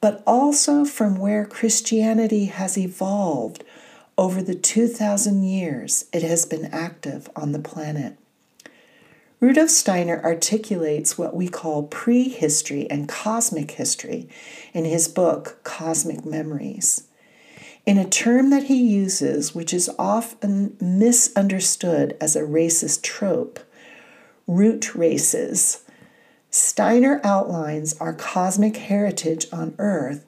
but 0.00 0.22
also 0.26 0.84
from 0.84 1.16
where 1.16 1.44
Christianity 1.44 2.46
has 2.46 2.78
evolved 2.78 3.64
over 4.18 4.42
the 4.42 4.54
2,000 4.54 5.42
years 5.42 6.06
it 6.12 6.22
has 6.22 6.46
been 6.46 6.66
active 6.66 7.28
on 7.36 7.52
the 7.52 7.58
planet. 7.58 8.16
Rudolf 9.38 9.68
Steiner 9.68 10.22
articulates 10.24 11.18
what 11.18 11.36
we 11.36 11.48
call 11.48 11.82
prehistory 11.82 12.90
and 12.90 13.08
cosmic 13.08 13.72
history 13.72 14.28
in 14.72 14.86
his 14.86 15.08
book, 15.08 15.58
Cosmic 15.62 16.24
Memories. 16.24 17.06
In 17.86 17.98
a 17.98 18.04
term 18.04 18.50
that 18.50 18.64
he 18.64 18.82
uses, 18.82 19.54
which 19.54 19.72
is 19.72 19.88
often 19.96 20.76
misunderstood 20.80 22.16
as 22.20 22.34
a 22.34 22.40
racist 22.42 23.02
trope, 23.02 23.60
root 24.48 24.96
races, 24.96 25.84
Steiner 26.50 27.20
outlines 27.22 27.96
our 27.98 28.12
cosmic 28.12 28.76
heritage 28.76 29.46
on 29.52 29.76
Earth, 29.78 30.26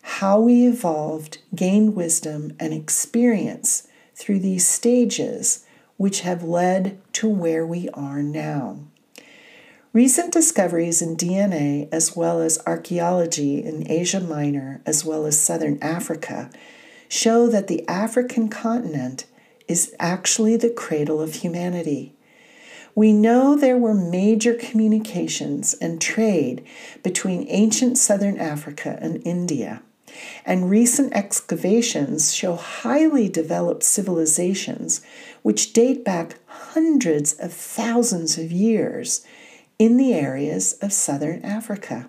how 0.00 0.40
we 0.40 0.66
evolved, 0.66 1.36
gained 1.54 1.94
wisdom, 1.94 2.56
and 2.58 2.72
experience 2.72 3.86
through 4.14 4.38
these 4.38 4.66
stages 4.66 5.66
which 5.98 6.20
have 6.20 6.42
led 6.42 6.98
to 7.12 7.28
where 7.28 7.66
we 7.66 7.90
are 7.90 8.22
now. 8.22 8.78
Recent 9.92 10.32
discoveries 10.32 11.02
in 11.02 11.14
DNA, 11.14 11.90
as 11.92 12.16
well 12.16 12.40
as 12.40 12.58
archaeology 12.66 13.62
in 13.62 13.90
Asia 13.90 14.20
Minor, 14.20 14.80
as 14.86 15.04
well 15.04 15.26
as 15.26 15.38
southern 15.38 15.78
Africa, 15.82 16.50
show 17.08 17.46
that 17.48 17.68
the 17.68 17.86
African 17.88 18.48
continent 18.48 19.26
is 19.68 19.94
actually 19.98 20.56
the 20.56 20.70
cradle 20.70 21.20
of 21.20 21.34
humanity. 21.34 22.14
We 22.94 23.12
know 23.12 23.56
there 23.56 23.76
were 23.76 23.94
major 23.94 24.54
communications 24.54 25.74
and 25.74 26.00
trade 26.00 26.64
between 27.02 27.46
ancient 27.48 27.98
southern 27.98 28.38
Africa 28.38 28.98
and 29.00 29.20
India 29.26 29.82
and 30.44 30.70
recent 30.70 31.12
excavations 31.14 32.34
show 32.34 32.56
highly 32.56 33.28
developed 33.28 33.82
civilizations 33.82 35.00
which 35.42 35.72
date 35.72 36.04
back 36.04 36.38
hundreds 36.46 37.32
of 37.34 37.52
thousands 37.52 38.38
of 38.38 38.50
years 38.50 39.24
in 39.78 39.96
the 39.96 40.14
areas 40.14 40.74
of 40.80 40.92
southern 40.92 41.44
Africa. 41.44 42.08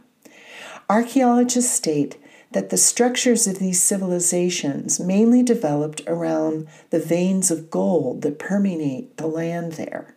Archaeologists 0.89 1.73
state 1.73 2.17
that 2.51 2.69
the 2.69 2.77
structures 2.77 3.47
of 3.47 3.60
these 3.60 3.81
civilizations 3.81 4.99
mainly 4.99 5.43
developed 5.43 6.01
around 6.07 6.67
the 6.89 6.99
veins 6.99 7.51
of 7.51 7.69
gold 7.69 8.21
that 8.21 8.39
permeate 8.39 9.17
the 9.17 9.27
land 9.27 9.73
there. 9.73 10.15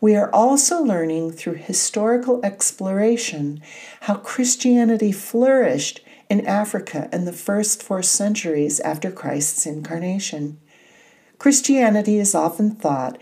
We 0.00 0.16
are 0.16 0.32
also 0.32 0.82
learning 0.82 1.32
through 1.32 1.54
historical 1.54 2.40
exploration 2.42 3.60
how 4.02 4.16
Christianity 4.16 5.12
flourished 5.12 6.00
in 6.30 6.46
Africa 6.46 7.08
in 7.12 7.24
the 7.24 7.32
first 7.32 7.82
four 7.82 8.02
centuries 8.02 8.80
after 8.80 9.10
Christ's 9.10 9.66
incarnation. 9.66 10.58
Christianity 11.38 12.18
is 12.18 12.34
often 12.34 12.70
thought 12.70 13.18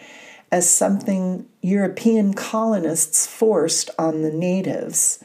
as 0.53 0.69
something 0.69 1.47
European 1.61 2.35
colonists 2.35 3.27
forced 3.27 3.91
on 3.99 4.23
the 4.23 4.33
natives, 4.33 5.23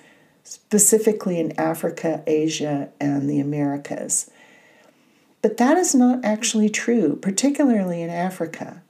specifically 0.53 1.39
in 1.39 1.59
Africa, 1.59 2.21
Asia, 2.27 2.89
and 3.01 3.27
the 3.27 3.39
Americas. 3.39 4.29
But 5.41 5.57
that 5.57 5.77
is 5.77 5.95
not 5.95 6.23
actually 6.23 6.69
true, 6.69 7.15
particularly 7.15 8.03
in 8.03 8.11
Africa. 8.11 8.83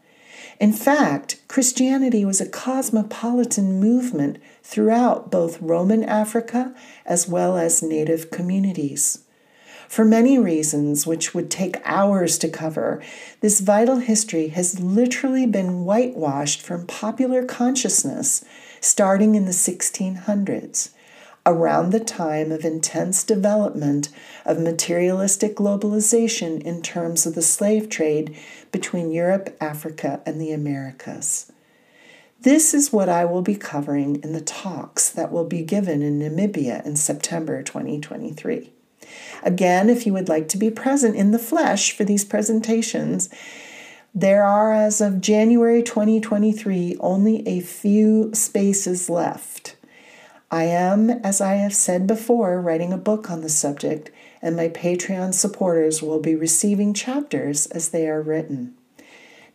In 0.59 0.73
fact, 0.73 1.41
Christianity 1.47 2.25
was 2.25 2.41
a 2.41 2.49
cosmopolitan 2.49 3.79
movement 3.79 4.39
throughout 4.61 5.31
both 5.31 5.61
Roman 5.61 6.03
Africa 6.03 6.75
as 7.05 7.29
well 7.29 7.55
as 7.55 7.81
native 7.81 8.29
communities. 8.29 9.19
For 9.87 10.03
many 10.03 10.37
reasons, 10.37 11.07
which 11.07 11.33
would 11.33 11.49
take 11.49 11.81
hours 11.85 12.37
to 12.39 12.49
cover, 12.49 13.01
this 13.39 13.61
vital 13.61 13.97
history 13.97 14.49
has 14.49 14.81
literally 14.81 15.45
been 15.45 15.85
whitewashed 15.85 16.61
from 16.61 16.87
popular 16.87 17.45
consciousness 17.45 18.43
starting 18.81 19.35
in 19.35 19.45
the 19.45 19.51
1600s 19.51 20.89
around 21.45 21.91
the 21.91 21.99
time 21.99 22.51
of 22.51 22.63
intense 22.63 23.23
development 23.23 24.09
of 24.45 24.59
materialistic 24.59 25.55
globalization 25.55 26.61
in 26.61 26.81
terms 26.81 27.25
of 27.25 27.35
the 27.35 27.41
slave 27.41 27.89
trade 27.89 28.37
between 28.71 29.11
Europe, 29.11 29.55
Africa, 29.59 30.21
and 30.25 30.39
the 30.39 30.51
Americas. 30.51 31.51
This 32.41 32.73
is 32.73 32.91
what 32.91 33.07
I 33.07 33.23
will 33.25 33.41
be 33.41 33.55
covering 33.55 34.21
in 34.21 34.33
the 34.33 34.41
talks 34.41 35.09
that 35.09 35.31
will 35.31 35.45
be 35.45 35.63
given 35.63 36.01
in 36.01 36.19
Namibia 36.19 36.85
in 36.85 36.95
September 36.97 37.63
2023. 37.63 38.69
Again, 39.43 39.89
if 39.89 40.05
you 40.05 40.13
would 40.13 40.29
like 40.29 40.47
to 40.49 40.57
be 40.57 40.69
present 40.69 41.15
in 41.15 41.31
the 41.31 41.39
flesh 41.39 41.91
for 41.91 42.03
these 42.03 42.25
presentations, 42.25 43.29
there 44.13 44.43
are, 44.43 44.73
as 44.73 45.01
of 45.01 45.21
January 45.21 45.81
2023, 45.81 46.97
only 46.99 47.47
a 47.47 47.61
few 47.61 48.33
spaces 48.33 49.09
left. 49.09 49.72
I 50.53 50.65
am, 50.65 51.09
as 51.09 51.41
I 51.41 51.55
have 51.55 51.73
said 51.73 52.05
before, 52.05 52.61
writing 52.61 52.93
a 52.93 52.97
book 52.97 53.31
on 53.31 53.41
the 53.41 53.49
subject, 53.49 54.11
and 54.39 54.55
my 54.55 54.69
Patreon 54.69 55.33
supporters 55.33 56.03
will 56.03 56.19
be 56.19 56.35
receiving 56.35 56.93
chapters 56.93 57.65
as 57.65 57.89
they 57.89 58.07
are 58.07 58.21
written. 58.21 58.75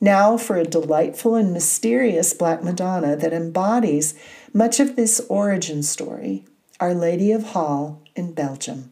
Now, 0.00 0.36
for 0.36 0.56
a 0.56 0.64
delightful 0.64 1.36
and 1.36 1.52
mysterious 1.52 2.34
Black 2.34 2.64
Madonna 2.64 3.14
that 3.14 3.32
embodies 3.32 4.18
much 4.52 4.80
of 4.80 4.96
this 4.96 5.20
origin 5.28 5.84
story 5.84 6.44
Our 6.80 6.94
Lady 6.94 7.30
of 7.30 7.50
Hall 7.50 8.02
in 8.16 8.32
Belgium. 8.32 8.90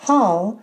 Hall, 0.00 0.60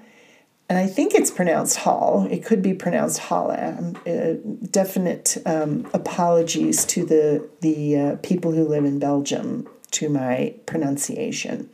and 0.69 0.78
I 0.78 0.86
think 0.86 1.15
it's 1.15 1.32
pronounced 1.32 1.78
Hall, 1.78 2.28
it 2.30 2.45
could 2.45 2.62
be 2.62 2.76
pronounced 2.76 3.17
Halle. 3.17 3.58
Um, 3.58 3.97
uh, 4.06 4.34
definite 4.69 5.38
um, 5.43 5.89
apologies 5.91 6.86
to 6.86 7.04
the, 7.04 7.50
the 7.62 7.97
uh, 7.97 8.15
people 8.17 8.52
who 8.52 8.67
live 8.67 8.86
in 8.86 9.00
Belgium 9.00 9.67
to 9.91 10.10
my 10.10 10.56
pronunciation. 10.65 11.69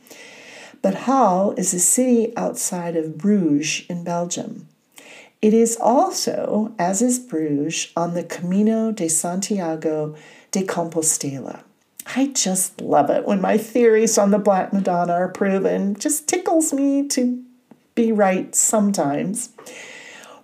But 0.82 0.94
Halle 0.94 1.54
is 1.56 1.74
a 1.74 1.80
city 1.80 2.36
outside 2.36 2.96
of 2.96 3.18
Bruges 3.18 3.84
in 3.88 4.04
Belgium. 4.04 4.68
It 5.40 5.54
is 5.54 5.76
also, 5.80 6.74
as 6.78 7.00
is 7.00 7.18
Bruges, 7.18 7.92
on 7.96 8.14
the 8.14 8.24
Camino 8.24 8.92
de 8.92 9.08
Santiago 9.08 10.16
de 10.50 10.64
Compostela. 10.64 11.62
I 12.16 12.28
just 12.28 12.80
love 12.80 13.10
it 13.10 13.26
when 13.26 13.40
my 13.40 13.58
theories 13.58 14.18
on 14.18 14.30
the 14.30 14.38
Black 14.38 14.72
Madonna 14.72 15.12
are 15.12 15.28
proven. 15.28 15.94
Just 15.94 16.26
tickles 16.26 16.72
me 16.72 17.06
to 17.08 17.44
be 17.94 18.12
right 18.12 18.54
sometimes. 18.54 19.50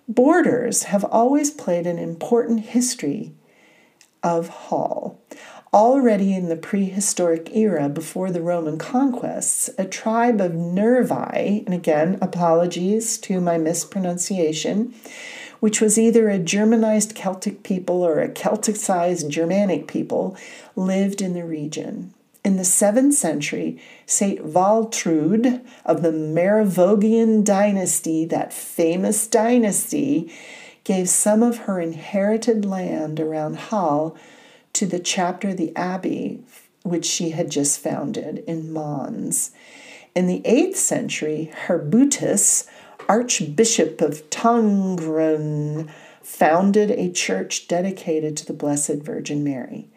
Borders 0.06 0.84
have 0.84 1.04
always 1.04 1.50
played 1.50 1.86
an 1.86 1.98
important 1.98 2.60
history 2.60 3.32
of 4.22 4.48
Halle. 4.48 5.18
Already 5.74 6.36
in 6.36 6.48
the 6.48 6.56
prehistoric 6.56 7.50
era 7.52 7.88
before 7.88 8.30
the 8.30 8.40
Roman 8.40 8.78
conquests, 8.78 9.68
a 9.76 9.84
tribe 9.84 10.40
of 10.40 10.54
Nervi, 10.54 11.64
and 11.66 11.74
again, 11.74 12.16
apologies 12.22 13.18
to 13.18 13.40
my 13.40 13.58
mispronunciation, 13.58 14.94
which 15.58 15.80
was 15.80 15.98
either 15.98 16.30
a 16.30 16.38
Germanized 16.38 17.16
Celtic 17.16 17.64
people 17.64 18.04
or 18.04 18.20
a 18.20 18.30
Celticized 18.30 19.28
Germanic 19.28 19.88
people, 19.88 20.36
lived 20.76 21.20
in 21.20 21.34
the 21.34 21.44
region. 21.44 22.14
In 22.44 22.56
the 22.56 22.62
7th 22.62 23.14
century, 23.14 23.76
St. 24.06 24.46
Waltrud 24.46 25.60
of 25.84 26.02
the 26.02 26.12
Merovingian 26.12 27.42
dynasty, 27.42 28.24
that 28.26 28.52
famous 28.52 29.26
dynasty, 29.26 30.32
gave 30.84 31.08
some 31.08 31.42
of 31.42 31.58
her 31.58 31.80
inherited 31.80 32.64
land 32.64 33.18
around 33.18 33.56
Halle 33.56 34.16
to 34.74 34.86
the 34.86 34.98
chapter 34.98 35.54
the 35.54 35.74
abbey 35.76 36.44
which 36.82 37.06
she 37.06 37.30
had 37.30 37.50
just 37.50 37.80
founded 37.80 38.44
in 38.46 38.72
Mons. 38.72 39.50
In 40.14 40.26
the 40.26 40.42
8th 40.42 40.76
century, 40.76 41.50
Herbutus, 41.66 42.68
Archbishop 43.08 44.00
of 44.00 44.28
Tongeren, 44.30 45.90
founded 46.22 46.90
a 46.90 47.10
church 47.10 47.68
dedicated 47.68 48.36
to 48.36 48.46
the 48.46 48.52
Blessed 48.52 48.96
Virgin 48.96 49.42
Mary. 49.42 49.88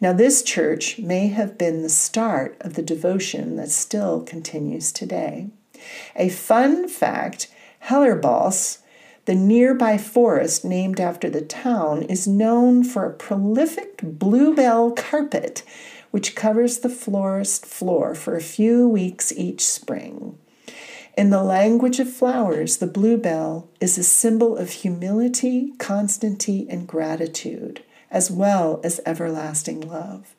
Now, 0.00 0.12
this 0.12 0.42
church 0.42 0.98
may 0.98 1.28
have 1.28 1.58
been 1.58 1.82
the 1.82 1.88
start 1.88 2.56
of 2.60 2.74
the 2.74 2.82
devotion 2.82 3.56
that 3.56 3.70
still 3.70 4.22
continues 4.22 4.92
today. 4.92 5.48
A 6.16 6.28
fun 6.28 6.88
fact 6.88 7.48
Hallerbos, 7.84 8.78
the 9.30 9.36
nearby 9.36 9.96
forest 9.96 10.64
named 10.64 10.98
after 10.98 11.30
the 11.30 11.40
town, 11.40 12.02
is 12.02 12.26
known 12.26 12.82
for 12.82 13.06
a 13.06 13.14
prolific 13.14 14.00
bluebell 14.02 14.90
carpet 14.90 15.62
which 16.10 16.34
covers 16.34 16.80
the 16.80 16.88
florist 16.88 17.64
floor 17.64 18.12
for 18.12 18.34
a 18.34 18.40
few 18.40 18.88
weeks 18.88 19.30
each 19.30 19.64
spring. 19.64 20.36
In 21.16 21.30
the 21.30 21.44
language 21.44 22.00
of 22.00 22.12
flowers, 22.12 22.78
the 22.78 22.88
bluebell 22.88 23.70
is 23.80 23.96
a 23.96 24.02
symbol 24.02 24.56
of 24.56 24.70
humility, 24.70 25.74
constancy, 25.78 26.66
and 26.68 26.88
gratitude 26.88 27.84
as 28.10 28.32
well 28.32 28.80
as 28.82 29.00
everlasting 29.06 29.80
love. 29.80 30.34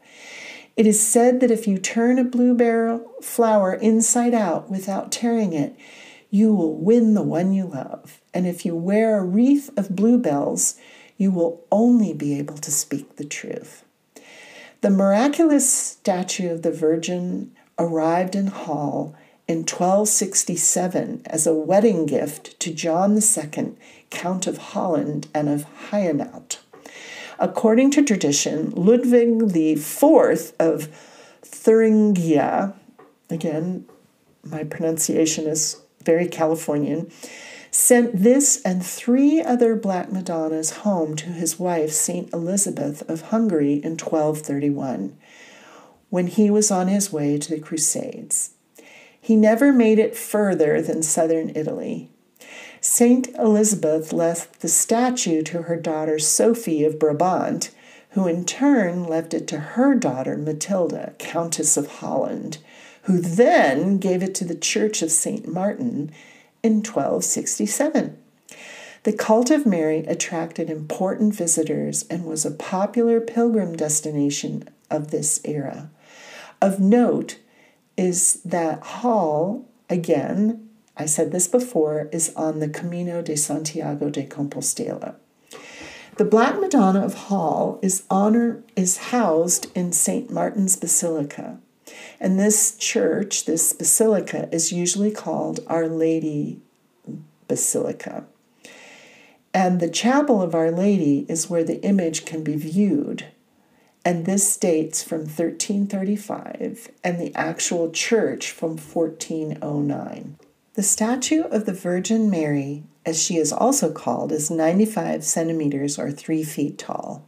It 0.75 0.85
is 0.85 1.01
said 1.01 1.39
that 1.39 1.51
if 1.51 1.65
you 1.65 1.77
turn 1.77 2.19
a 2.19 2.25
bluebell 2.25 3.09
flower 3.21 3.73
inside 3.73 4.33
out 4.33 4.69
without 4.69 5.13
tearing 5.13 5.53
it, 5.53 5.77
you 6.31 6.53
will 6.53 6.73
win 6.73 7.13
the 7.13 7.21
one 7.21 7.53
you 7.53 7.67
love. 7.67 8.21
And 8.33 8.47
if 8.47 8.65
you 8.65 8.75
wear 8.75 9.19
a 9.19 9.23
wreath 9.23 9.69
of 9.77 9.95
bluebells, 9.95 10.75
you 11.17 11.29
will 11.29 11.63
only 11.71 12.13
be 12.13 12.39
able 12.39 12.57
to 12.57 12.71
speak 12.71 13.17
the 13.17 13.25
truth. 13.25 13.83
The 14.79 14.89
miraculous 14.89 15.71
statue 15.71 16.49
of 16.49 16.63
the 16.63 16.71
Virgin 16.71 17.51
arrived 17.77 18.35
in 18.35 18.47
Hall 18.47 19.13
in 19.47 19.57
1267 19.57 21.23
as 21.25 21.45
a 21.45 21.53
wedding 21.53 22.05
gift 22.05 22.57
to 22.61 22.73
John 22.73 23.19
II, 23.19 23.73
Count 24.09 24.47
of 24.47 24.57
Holland 24.57 25.27
and 25.33 25.49
of 25.49 25.65
Hainaut. 25.89 26.59
According 27.37 27.91
to 27.91 28.03
tradition, 28.03 28.71
Ludwig 28.71 29.55
IV 29.55 30.53
of 30.59 30.87
Thuringia, 31.41 32.73
again, 33.29 33.85
my 34.43 34.63
pronunciation 34.63 35.47
is 35.47 35.81
very 36.01 36.27
Californian, 36.27 37.11
sent 37.71 38.21
this 38.21 38.61
and 38.63 38.85
three 38.85 39.41
other 39.41 39.75
Black 39.75 40.11
Madonnas 40.11 40.77
home 40.77 41.15
to 41.15 41.27
his 41.27 41.59
wife, 41.59 41.91
St. 41.91 42.31
Elizabeth 42.33 43.09
of 43.09 43.29
Hungary, 43.29 43.75
in 43.75 43.91
1231, 43.91 45.17
when 46.09 46.27
he 46.27 46.49
was 46.49 46.69
on 46.69 46.87
his 46.87 47.13
way 47.13 47.37
to 47.37 47.49
the 47.49 47.61
Crusades. 47.61 48.51
He 49.19 49.35
never 49.35 49.71
made 49.71 49.99
it 49.99 50.17
further 50.17 50.81
than 50.81 51.03
southern 51.03 51.51
Italy, 51.55 52.09
Saint 52.83 53.27
Elizabeth 53.37 54.11
left 54.11 54.61
the 54.61 54.67
statue 54.67 55.43
to 55.43 55.63
her 55.63 55.77
daughter 55.77 56.17
Sophie 56.17 56.83
of 56.83 56.97
Brabant, 56.97 57.69
who 58.11 58.27
in 58.27 58.43
turn 58.43 59.03
left 59.03 59.35
it 59.35 59.47
to 59.49 59.59
her 59.59 59.93
daughter 59.93 60.35
Matilda, 60.35 61.13
Countess 61.19 61.77
of 61.77 61.99
Holland, 61.99 62.57
who 63.03 63.19
then 63.19 63.97
gave 63.97 64.21
it 64.21 64.35
to 64.35 64.45
the 64.45 64.55
Church 64.55 65.01
of 65.01 65.11
St. 65.11 65.47
Martin 65.47 66.11
in 66.63 66.77
1267. 66.77 68.17
The 69.03 69.13
cult 69.13 69.49
of 69.49 69.65
Mary 69.65 69.99
attracted 69.99 70.69
important 70.69 71.33
visitors 71.33 72.05
and 72.09 72.25
was 72.25 72.45
a 72.45 72.51
popular 72.51 73.19
pilgrim 73.19 73.75
destination 73.75 74.69
of 74.91 75.09
this 75.09 75.41
era. 75.43 75.89
Of 76.61 76.79
note 76.79 77.39
is 77.97 78.41
that 78.45 78.83
Hall, 78.83 79.65
again, 79.89 80.69
I 80.95 81.07
said 81.07 81.31
this 81.31 81.47
before, 81.47 82.09
is 82.11 82.31
on 82.35 82.59
the 82.59 82.69
Camino 82.69 83.23
de 83.23 83.35
Santiago 83.35 84.11
de 84.11 84.23
Compostela. 84.23 85.15
The 86.17 86.25
Black 86.25 86.59
Madonna 86.59 87.03
of 87.03 87.15
Hall 87.15 87.79
is 87.81 88.03
honor 88.11 88.63
is 88.75 88.97
housed 88.97 89.75
in 89.75 89.91
St. 89.91 90.29
Martin's 90.29 90.75
Basilica. 90.75 91.57
And 92.21 92.39
this 92.39 92.75
church, 92.75 93.45
this 93.45 93.73
basilica, 93.73 94.47
is 94.53 94.71
usually 94.71 95.09
called 95.09 95.61
Our 95.65 95.87
Lady 95.87 96.61
Basilica. 97.47 98.25
And 99.55 99.79
the 99.79 99.89
chapel 99.89 100.39
of 100.39 100.53
Our 100.53 100.69
Lady 100.69 101.25
is 101.27 101.49
where 101.49 101.63
the 101.63 101.81
image 101.81 102.25
can 102.25 102.43
be 102.43 102.55
viewed. 102.55 103.25
And 104.05 104.27
this 104.27 104.55
dates 104.55 105.01
from 105.01 105.21
1335 105.21 106.91
and 107.03 107.19
the 107.19 107.33
actual 107.33 107.89
church 107.89 108.51
from 108.51 108.77
1409. 108.77 110.37
The 110.75 110.83
statue 110.83 111.41
of 111.45 111.65
the 111.65 111.73
Virgin 111.73 112.29
Mary, 112.29 112.83
as 113.03 113.19
she 113.19 113.37
is 113.37 113.51
also 113.51 113.91
called, 113.91 114.31
is 114.31 114.51
95 114.51 115.23
centimeters 115.23 115.97
or 115.97 116.11
3 116.11 116.43
feet 116.43 116.77
tall. 116.77 117.27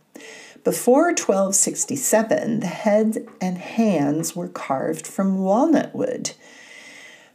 Before 0.64 1.08
1267, 1.08 2.62
the 2.62 2.68
head 2.68 3.28
and 3.42 3.58
hands 3.58 4.34
were 4.34 4.48
carved 4.48 5.06
from 5.06 5.40
walnut 5.40 5.94
wood. 5.94 6.32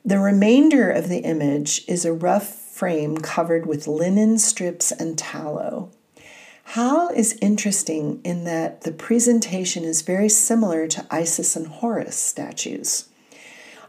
The 0.03 0.19
remainder 0.19 0.91
of 0.91 1.11
the 1.11 1.19
image 1.19 1.85
is 1.87 2.07
a 2.07 2.13
rough 2.13 2.49
frame 2.49 3.19
covered 3.19 3.67
with 3.67 3.87
linen 3.87 4.39
strips 4.39 4.93
and 4.93 5.19
tallow. 5.19 5.91
Hal 6.73 7.11
is 7.15 7.37
interesting 7.43 8.23
in 8.25 8.45
that 8.45 8.83
the 8.83 8.93
presentation 8.93 9.85
is 9.85 10.01
very 10.01 10.31
similar 10.31 10.87
to 10.87 11.07
Isis 11.11 11.55
and 11.55 11.67
Horus 11.67 12.17
statues. 12.17 13.09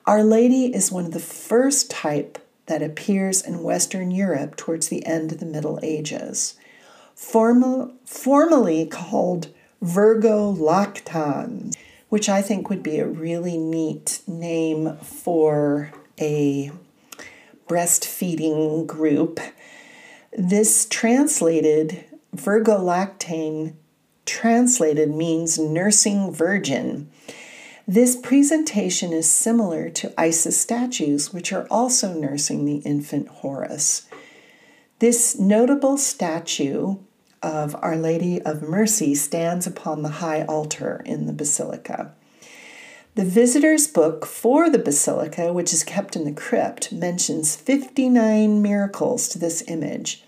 Our 0.06 0.24
Lady 0.24 0.74
is 0.74 0.92
one 0.92 1.06
of 1.06 1.12
the 1.14 1.20
first 1.20 1.90
type 1.90 2.40
that 2.66 2.84
appears 2.84 3.42
in 3.42 3.64
Western 3.64 4.12
Europe 4.12 4.58
towards 4.58 4.90
the 4.90 5.06
end 5.06 5.32
of 5.32 5.40
the 5.40 5.46
Middle 5.46 5.80
Ages. 5.82 6.59
Formal, 7.20 7.94
formally 8.06 8.86
called 8.88 9.50
Virgo 9.82 10.56
lactans, 10.56 11.76
which 12.08 12.30
I 12.30 12.42
think 12.42 12.70
would 12.70 12.82
be 12.82 12.98
a 12.98 13.06
really 13.06 13.58
neat 13.58 14.22
name 14.26 14.96
for 14.98 15.92
a 16.20 16.72
breastfeeding 17.68 18.88
group. 18.88 19.42
This 20.36 20.88
translated, 20.90 22.06
Virgo 22.34 22.78
Lactans 22.80 23.74
translated 24.26 25.10
means 25.10 25.60
nursing 25.60 26.32
virgin. 26.34 27.12
This 27.86 28.16
presentation 28.16 29.12
is 29.12 29.30
similar 29.30 29.90
to 29.90 30.14
Isis 30.18 30.60
statues, 30.60 31.34
which 31.34 31.52
are 31.52 31.68
also 31.70 32.14
nursing 32.14 32.64
the 32.64 32.78
infant 32.78 33.28
Horus. 33.28 34.08
This 35.00 35.38
notable 35.38 35.98
statue 35.98 36.98
of 37.42 37.76
Our 37.82 37.96
Lady 37.96 38.42
of 38.42 38.62
Mercy 38.62 39.16
stands 39.16 39.68
upon 39.68 40.02
the 40.02 40.10
high 40.10 40.44
altar 40.44 41.02
in 41.06 41.26
the 41.26 41.34
basilica. 41.34 42.14
The 43.16 43.26
visitor's 43.26 43.88
book 43.88 44.26
for 44.26 44.70
the 44.70 44.80
basilica, 44.80 45.52
which 45.52 45.74
is 45.74 45.84
kept 45.84 46.16
in 46.16 46.26
the 46.26 46.32
crypt, 46.32 46.92
mentions 46.92 47.56
59 47.56 48.62
miracles 48.62 49.28
to 49.30 49.40
this 49.40 49.64
image. 49.68 50.24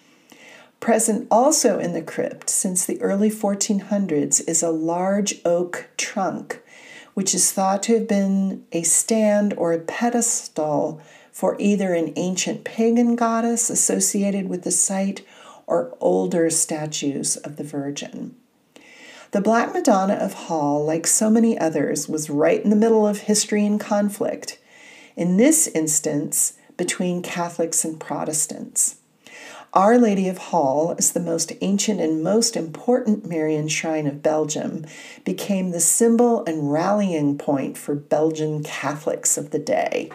Present 0.80 1.28
also 1.30 1.80
in 1.80 1.93
the 1.93 2.01
crypt 2.01 2.49
since 2.49 2.86
the 2.86 3.01
early 3.01 3.30
1400s 3.30 4.47
is 4.47 4.64
a 4.64 4.72
large 4.72 5.36
oak 5.45 5.89
trunk 5.95 6.62
which 7.14 7.34
is 7.36 7.51
thought 7.51 7.84
to 7.84 7.93
have 7.93 8.07
been 8.07 8.66
a 8.72 8.84
stand 8.84 9.53
or 9.55 9.74
a 9.74 9.80
pedestal 9.80 11.01
for 11.32 11.55
either 11.59 11.93
an 11.93 12.14
ancient 12.16 12.64
pagan 12.64 13.16
goddess 13.16 13.70
associated 13.70 14.47
with 14.47 14.64
the 14.64 14.72
site 14.72 15.26
or 15.72 15.96
older 16.02 16.50
statues 16.50 17.38
of 17.38 17.56
the 17.56 17.64
Virgin. 17.64 18.36
The 19.32 19.40
Black 19.40 19.74
Madonna 19.74 20.16
of 20.16 20.34
Hall, 20.34 20.84
like 20.84 21.08
so 21.08 21.30
many 21.30 21.58
others, 21.58 22.10
was 22.10 22.30
right 22.30 22.62
in 22.62 22.70
the 22.70 22.76
middle 22.76 23.08
of 23.08 23.20
history 23.20 23.66
and 23.66 23.80
conflict, 23.80 24.60
in 25.16 25.38
this 25.38 25.68
instance, 25.68 26.58
between 26.76 27.22
Catholics 27.22 27.86
and 27.86 27.98
Protestants. 27.98 28.98
Our 29.74 29.98
Lady 29.98 30.28
of 30.28 30.38
Hall, 30.38 30.94
as 30.98 31.14
the 31.14 31.22
most 31.22 31.54
ancient 31.62 32.02
and 32.02 32.22
most 32.22 32.58
important 32.58 33.26
Marian 33.26 33.70
shrine 33.70 34.08
of 34.08 34.22
Belgium, 34.22 34.86
became 35.24 35.72
the 35.72 35.80
symbol 35.80 36.44
and 36.44 36.70
rallying 36.70 37.38
point 37.38 37.78
for 37.78 37.96
Belgian 37.96 38.62
Catholics 38.62 39.38
of 39.38 39.52
the 39.52 39.60
day. 39.60 40.12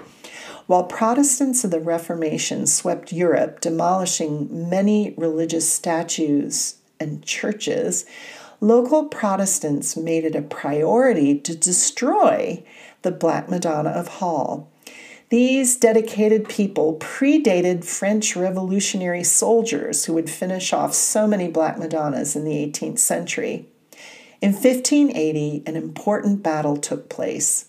While 0.66 0.84
Protestants 0.84 1.62
of 1.62 1.70
the 1.70 1.80
Reformation 1.80 2.66
swept 2.66 3.12
Europe, 3.12 3.60
demolishing 3.60 4.68
many 4.68 5.14
religious 5.16 5.72
statues 5.72 6.78
and 6.98 7.22
churches, 7.22 8.04
local 8.60 9.04
Protestants 9.04 9.96
made 9.96 10.24
it 10.24 10.34
a 10.34 10.42
priority 10.42 11.38
to 11.38 11.54
destroy 11.54 12.64
the 13.02 13.12
Black 13.12 13.48
Madonna 13.48 13.90
of 13.90 14.08
Hall. 14.08 14.68
These 15.28 15.76
dedicated 15.76 16.48
people 16.48 16.96
predated 16.98 17.84
French 17.84 18.34
revolutionary 18.34 19.22
soldiers 19.22 20.04
who 20.04 20.14
would 20.14 20.30
finish 20.30 20.72
off 20.72 20.94
so 20.94 21.28
many 21.28 21.46
Black 21.46 21.78
Madonnas 21.78 22.34
in 22.34 22.44
the 22.44 22.66
18th 22.66 22.98
century. 22.98 23.66
In 24.40 24.52
1580, 24.52 25.62
an 25.64 25.76
important 25.76 26.42
battle 26.42 26.76
took 26.76 27.08
place. 27.08 27.66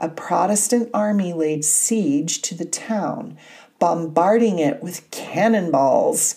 A 0.00 0.08
Protestant 0.08 0.90
army 0.94 1.32
laid 1.32 1.64
siege 1.64 2.40
to 2.42 2.54
the 2.54 2.64
town, 2.64 3.36
bombarding 3.78 4.58
it 4.58 4.82
with 4.82 5.10
cannonballs. 5.10 6.36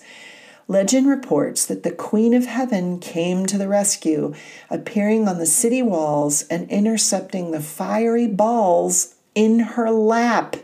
Legend 0.67 1.07
reports 1.07 1.65
that 1.65 1.83
the 1.83 1.91
Queen 1.91 2.33
of 2.33 2.45
Heaven 2.45 2.99
came 2.99 3.45
to 3.45 3.57
the 3.59 3.67
rescue, 3.67 4.33
appearing 4.69 5.27
on 5.27 5.37
the 5.37 5.45
city 5.45 5.83
walls 5.83 6.43
and 6.43 6.69
intercepting 6.71 7.51
the 7.51 7.61
fiery 7.61 8.27
balls 8.27 9.15
in 9.35 9.59
her 9.59 9.91
lap, 9.91 10.55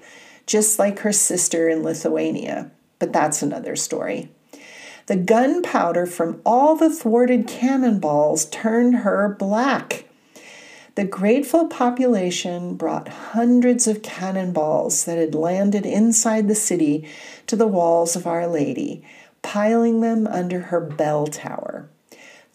just 0.46 0.80
like 0.80 1.00
her 1.00 1.12
sister 1.12 1.70
in 1.70 1.84
Lithuania. 1.84 2.72
But 3.00 3.14
that's 3.14 3.44
another 3.44 3.76
story. 3.76 4.32
The 5.06 5.18
gunpowder 5.18 6.06
from 6.06 6.42
all 6.46 6.76
the 6.76 6.90
thwarted 6.90 7.48
cannonballs 7.48 8.46
turned 8.46 8.96
her 8.96 9.36
black. 9.38 10.07
The 10.98 11.06
grateful 11.06 11.68
population 11.68 12.74
brought 12.74 13.08
hundreds 13.08 13.86
of 13.86 14.02
cannonballs 14.02 15.06
that 15.06 15.20
had 15.20 15.36
landed 15.36 15.86
inside 15.86 16.48
the 16.48 16.56
city 16.56 17.08
to 17.46 17.56
the 17.56 17.68
walls 17.68 18.16
of 18.16 18.26
Our 18.26 18.48
Lady, 18.48 19.06
piling 19.44 20.02
them 20.02 20.26
under 20.26 20.60
her 20.60 20.80
bell 20.80 21.28
tower. 21.28 21.88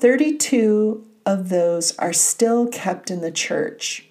32 0.01 1.07
of 1.24 1.51
those 1.51 1.97
are 1.99 2.12
still 2.12 2.66
kept 2.66 3.12
in 3.12 3.20
the 3.20 3.30
church 3.30 4.09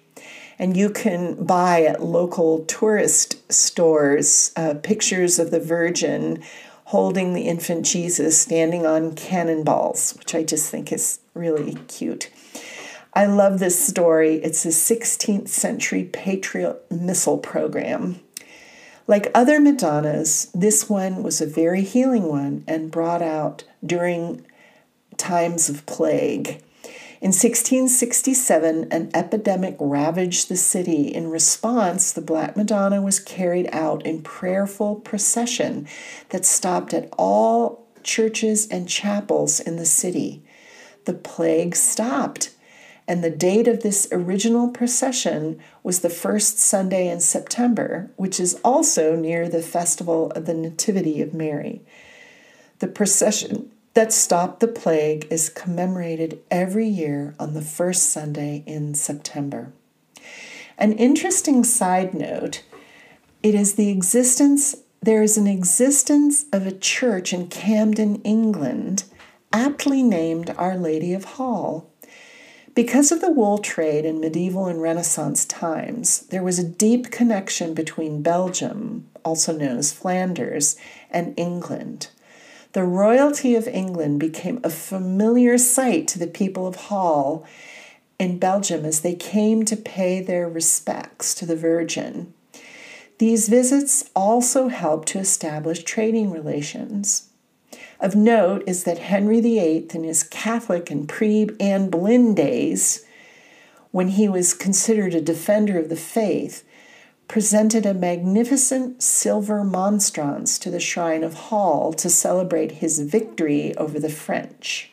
and 0.58 0.78
you 0.78 0.88
can 0.88 1.44
buy 1.44 1.82
at 1.82 2.02
local 2.02 2.64
tourist 2.64 3.52
stores 3.52 4.50
uh, 4.56 4.72
pictures 4.82 5.38
of 5.38 5.50
the 5.50 5.60
Virgin 5.60 6.42
holding 6.84 7.34
the 7.34 7.48
infant 7.48 7.84
Jesus 7.84 8.40
standing 8.40 8.86
on 8.86 9.14
cannonballs, 9.14 10.14
which 10.18 10.34
I 10.34 10.42
just 10.42 10.70
think 10.70 10.90
is 10.90 11.20
really 11.34 11.74
cute. 11.86 12.30
I 13.14 13.26
love 13.26 13.58
this 13.58 13.84
story. 13.84 14.36
It's 14.36 14.64
a 14.64 14.68
16th 14.68 15.48
century 15.48 16.04
Patriot 16.04 16.82
missile 16.90 17.38
program. 17.38 18.20
Like 19.06 19.30
other 19.34 19.60
Madonnas, 19.60 20.50
this 20.54 20.88
one 20.88 21.22
was 21.22 21.40
a 21.40 21.46
very 21.46 21.82
healing 21.82 22.28
one 22.28 22.64
and 22.66 22.90
brought 22.90 23.20
out 23.20 23.64
during 23.84 24.46
times 25.18 25.68
of 25.68 25.84
plague. 25.84 26.62
In 27.20 27.28
1667, 27.28 28.88
an 28.90 29.10
epidemic 29.14 29.76
ravaged 29.78 30.48
the 30.48 30.56
city. 30.56 31.08
In 31.08 31.30
response, 31.30 32.12
the 32.12 32.20
Black 32.20 32.56
Madonna 32.56 33.02
was 33.02 33.20
carried 33.20 33.68
out 33.72 34.04
in 34.06 34.22
prayerful 34.22 34.96
procession 34.96 35.86
that 36.30 36.46
stopped 36.46 36.94
at 36.94 37.08
all 37.18 37.86
churches 38.02 38.66
and 38.68 38.88
chapels 38.88 39.60
in 39.60 39.76
the 39.76 39.86
city. 39.86 40.42
The 41.04 41.14
plague 41.14 41.76
stopped, 41.76 42.50
and 43.12 43.22
the 43.22 43.28
date 43.28 43.68
of 43.68 43.82
this 43.82 44.08
original 44.10 44.68
procession 44.68 45.60
was 45.82 46.00
the 46.00 46.08
first 46.08 46.58
Sunday 46.58 47.10
in 47.10 47.20
September, 47.20 48.10
which 48.16 48.40
is 48.40 48.58
also 48.64 49.14
near 49.14 49.50
the 49.50 49.60
festival 49.60 50.30
of 50.30 50.46
the 50.46 50.54
Nativity 50.54 51.20
of 51.20 51.34
Mary. 51.34 51.82
The 52.78 52.86
procession 52.86 53.70
that 53.92 54.14
stopped 54.14 54.60
the 54.60 54.66
plague 54.66 55.26
is 55.28 55.50
commemorated 55.50 56.40
every 56.50 56.88
year 56.88 57.34
on 57.38 57.52
the 57.52 57.60
first 57.60 58.08
Sunday 58.08 58.64
in 58.66 58.94
September. 58.94 59.74
An 60.78 60.94
interesting 60.94 61.64
side 61.64 62.14
note 62.14 62.62
it 63.42 63.54
is 63.54 63.74
the 63.74 63.90
existence, 63.90 64.74
there 65.02 65.22
is 65.22 65.36
an 65.36 65.46
existence 65.46 66.46
of 66.50 66.66
a 66.66 66.72
church 66.72 67.34
in 67.34 67.48
Camden, 67.48 68.22
England, 68.22 69.04
aptly 69.52 70.02
named 70.02 70.48
Our 70.56 70.78
Lady 70.78 71.12
of 71.12 71.24
Hall. 71.24 71.91
Because 72.74 73.12
of 73.12 73.20
the 73.20 73.30
wool 73.30 73.58
trade 73.58 74.06
in 74.06 74.18
medieval 74.18 74.66
and 74.66 74.80
Renaissance 74.80 75.44
times, 75.44 76.20
there 76.30 76.42
was 76.42 76.58
a 76.58 76.64
deep 76.64 77.10
connection 77.10 77.74
between 77.74 78.22
Belgium, 78.22 79.10
also 79.24 79.52
known 79.52 79.76
as 79.76 79.92
Flanders, 79.92 80.76
and 81.10 81.34
England. 81.36 82.08
The 82.72 82.84
royalty 82.84 83.54
of 83.54 83.68
England 83.68 84.20
became 84.20 84.58
a 84.64 84.70
familiar 84.70 85.58
sight 85.58 86.08
to 86.08 86.18
the 86.18 86.26
people 86.26 86.66
of 86.66 86.76
Hall 86.76 87.44
in 88.18 88.38
Belgium 88.38 88.86
as 88.86 89.00
they 89.00 89.14
came 89.14 89.66
to 89.66 89.76
pay 89.76 90.22
their 90.22 90.48
respects 90.48 91.34
to 91.34 91.44
the 91.44 91.56
Virgin. 91.56 92.32
These 93.18 93.50
visits 93.50 94.08
also 94.16 94.68
helped 94.68 95.08
to 95.08 95.18
establish 95.18 95.84
trading 95.84 96.30
relations. 96.30 97.28
Of 98.02 98.16
note 98.16 98.64
is 98.66 98.82
that 98.82 98.98
Henry 98.98 99.40
VIII, 99.40 99.86
in 99.94 100.02
his 100.02 100.24
Catholic 100.24 100.90
and 100.90 101.08
pre 101.08 101.48
Anne 101.60 101.88
Boleyn 101.88 102.34
days, 102.34 103.06
when 103.92 104.08
he 104.08 104.28
was 104.28 104.54
considered 104.54 105.14
a 105.14 105.20
defender 105.20 105.78
of 105.78 105.88
the 105.88 105.94
faith, 105.94 106.64
presented 107.28 107.86
a 107.86 107.94
magnificent 107.94 109.04
silver 109.04 109.62
monstrance 109.62 110.58
to 110.58 110.68
the 110.68 110.80
shrine 110.80 111.22
of 111.22 111.34
Hall 111.34 111.92
to 111.92 112.10
celebrate 112.10 112.72
his 112.72 112.98
victory 112.98 113.72
over 113.76 114.00
the 114.00 114.10
French. 114.10 114.90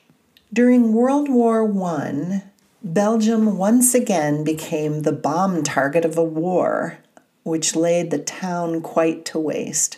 During 0.54 0.94
World 0.94 1.30
War 1.30 1.68
I, 1.84 2.44
Belgium 2.84 3.58
once 3.58 3.96
again 3.96 4.44
became 4.44 5.02
the 5.02 5.12
bomb 5.12 5.64
target 5.64 6.06
of 6.06 6.16
a 6.16 6.24
war, 6.24 7.00
which 7.42 7.76
laid 7.76 8.12
the 8.12 8.20
town 8.20 8.82
quite 8.82 9.26
to 9.26 9.40
waste. 9.40 9.98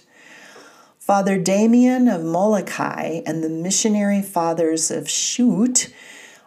Father 1.12 1.38
Damien 1.38 2.08
of 2.08 2.24
Molokai 2.24 3.20
and 3.26 3.44
the 3.44 3.50
missionary 3.50 4.22
fathers 4.22 4.90
of 4.90 5.10
Scheut 5.10 5.92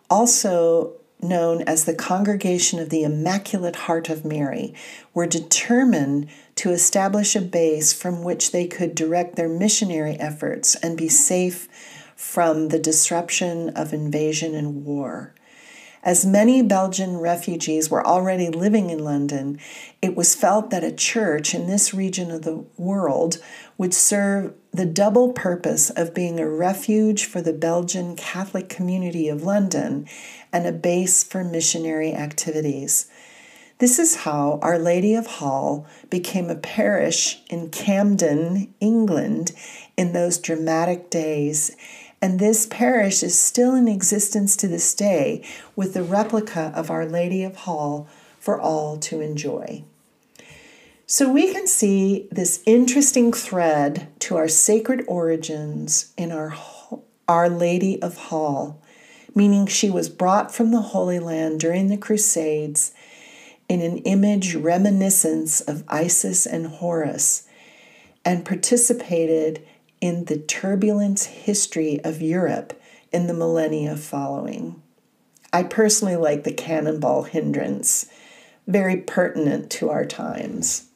also 0.09 0.95
known 1.21 1.61
as 1.67 1.85
the 1.85 1.95
Congregation 1.95 2.79
of 2.79 2.89
the 2.89 3.03
Immaculate 3.03 3.77
Heart 3.77 4.09
of 4.09 4.25
Mary, 4.25 4.73
were 5.13 5.27
determined 5.27 6.31
to 6.55 6.71
establish 6.71 7.37
a 7.37 7.43
base 7.43 7.93
from 7.93 8.25
which 8.25 8.53
they 8.53 8.67
could 8.67 8.95
direct 8.95 9.37
their 9.37 9.51
missionary 9.51 10.15
efforts 10.19 10.77
and 10.77 10.97
be 10.97 11.11
safe 11.11 11.69
from 12.17 12.69
the 12.69 12.79
disruption 12.79 13.69
of 13.69 13.93
invasion 13.93 14.55
and 14.55 14.87
war. 14.87 15.35
As 16.05 16.27
many 16.27 16.61
Belgian 16.61 17.17
refugees 17.17 17.91
were 17.91 18.07
already 18.07 18.51
living 18.51 18.91
in 18.91 19.03
London, 19.03 19.59
it 20.03 20.15
was 20.15 20.35
felt 20.35 20.69
that 20.69 20.85
a 20.85 20.93
church 20.93 21.55
in 21.55 21.67
this 21.67 21.95
region 21.95 22.31
of 22.31 22.43
the 22.43 22.67
world 22.77 23.39
would 23.79 23.95
serve 23.95 24.53
the 24.71 24.85
double 24.85 25.33
purpose 25.33 25.89
of 25.89 26.13
being 26.13 26.39
a 26.39 26.47
refuge 26.47 27.25
for 27.25 27.41
the 27.41 27.55
Belgian 27.55 28.17
Catholic 28.17 28.69
community 28.69 29.31
of 29.31 29.45
London 29.45 30.07
and 30.53 30.67
a 30.67 30.73
base 30.73 31.25
for 31.25 31.43
missionary 31.43 32.13
activities. 32.13 33.07
This 33.79 33.99
is 33.99 34.17
how 34.17 34.59
Our 34.61 34.79
Lady 34.79 35.15
of 35.15 35.27
Hall 35.27 35.87
became 36.11 36.51
a 36.51 36.55
parish 36.55 37.43
in 37.49 37.71
Camden, 37.71 38.75
England, 38.79 39.53
in 39.97 40.13
those 40.13 40.37
dramatic 40.37 41.09
days 41.09 41.75
and 42.21 42.39
this 42.39 42.67
parish 42.67 43.23
is 43.23 43.39
still 43.39 43.75
in 43.75 43.89
existence 43.89 44.57
to 44.57 44.69
this 44.69 44.95
day 44.95 45.45
with 45.77 45.95
the 45.95 46.03
replica 46.03 46.73
of 46.75 46.91
Our 46.91 47.07
Lady 47.07 47.43
of 47.43 47.57
Hall 47.57 48.09
for 48.39 48.61
all 48.61 48.97
to 48.99 49.21
enjoy. 49.21 49.85
So 51.07 51.31
we 51.31 51.53
can 51.53 51.67
see 51.67 52.29
this 52.33 52.63
interesting 52.65 53.33
thread 53.33 54.09
to 54.21 54.37
our 54.37 54.49
sacred 54.49 55.05
origins 55.07 56.13
in 56.17 56.33
our 56.33 56.57
Our 57.29 57.49
Lady 57.49 58.01
of 58.03 58.17
Hall, 58.17 58.83
meaning 59.35 59.67
she 59.67 59.91
was 59.91 60.09
brought 60.09 60.55
from 60.55 60.71
the 60.71 60.81
Holy 60.81 61.19
Land 61.19 61.61
during 61.61 61.89
the 61.89 61.97
Crusades 61.97 62.93
in 63.69 63.81
an 63.81 63.99
image 63.99 64.55
reminiscence 64.55 65.61
of 65.61 65.85
Isis 65.89 66.47
and 66.47 66.67
Horus 66.67 67.47
and 68.25 68.45
participated 68.45 69.67
in 70.05 70.27
the 70.27 70.37
turbulence 70.37 71.25
history 71.25 71.99
of 72.05 72.21
Europe 72.21 72.79
in 73.11 73.27
the 73.27 73.33
millennia 73.33 73.97
following. 73.97 74.83
I 75.51 75.63
personally 75.63 76.17
like 76.17 76.45
the 76.45 76.53
cannonball 76.53 77.23
hindrance, 77.23 78.05
very 78.67 78.99
pertinent 78.99 79.71
to 79.71 79.89
our 79.89 80.05
times. 80.05 80.89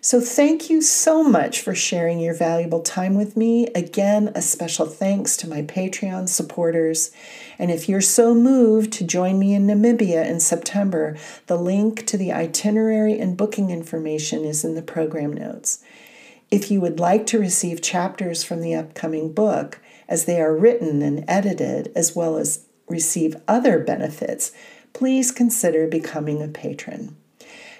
So, 0.00 0.18
thank 0.18 0.70
you 0.70 0.80
so 0.80 1.22
much 1.22 1.60
for 1.60 1.74
sharing 1.74 2.20
your 2.20 2.32
valuable 2.32 2.80
time 2.80 3.16
with 3.16 3.36
me. 3.36 3.66
Again, 3.74 4.32
a 4.34 4.40
special 4.40 4.86
thanks 4.86 5.36
to 5.36 5.46
my 5.46 5.60
Patreon 5.60 6.30
supporters. 6.30 7.10
And 7.58 7.70
if 7.70 7.86
you're 7.86 8.00
so 8.00 8.34
moved 8.34 8.94
to 8.94 9.04
join 9.04 9.38
me 9.38 9.52
in 9.52 9.66
Namibia 9.66 10.26
in 10.26 10.40
September, 10.40 11.18
the 11.48 11.58
link 11.58 12.06
to 12.06 12.16
the 12.16 12.32
itinerary 12.32 13.18
and 13.20 13.36
booking 13.36 13.68
information 13.68 14.46
is 14.46 14.64
in 14.64 14.74
the 14.74 14.80
program 14.80 15.34
notes. 15.34 15.84
If 16.52 16.70
you 16.70 16.82
would 16.82 17.00
like 17.00 17.24
to 17.28 17.38
receive 17.38 17.80
chapters 17.80 18.44
from 18.44 18.60
the 18.60 18.74
upcoming 18.74 19.32
book 19.32 19.80
as 20.06 20.26
they 20.26 20.38
are 20.38 20.54
written 20.54 21.00
and 21.00 21.24
edited, 21.26 21.90
as 21.96 22.14
well 22.14 22.36
as 22.36 22.66
receive 22.86 23.36
other 23.48 23.78
benefits, 23.78 24.52
please 24.92 25.32
consider 25.32 25.86
becoming 25.86 26.42
a 26.42 26.48
patron. 26.48 27.16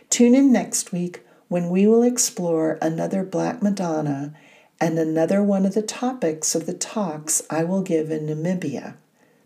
Tune 0.08 0.34
in 0.34 0.50
next 0.50 0.90
week 0.90 1.20
when 1.48 1.68
we 1.68 1.86
will 1.86 2.02
explore 2.02 2.78
another 2.80 3.22
Black 3.24 3.62
Madonna 3.62 4.32
and 4.80 4.98
another 4.98 5.42
one 5.42 5.66
of 5.66 5.74
the 5.74 5.82
topics 5.82 6.54
of 6.54 6.64
the 6.64 6.72
talks 6.72 7.42
I 7.50 7.64
will 7.64 7.82
give 7.82 8.10
in 8.10 8.26
Namibia. 8.26 8.94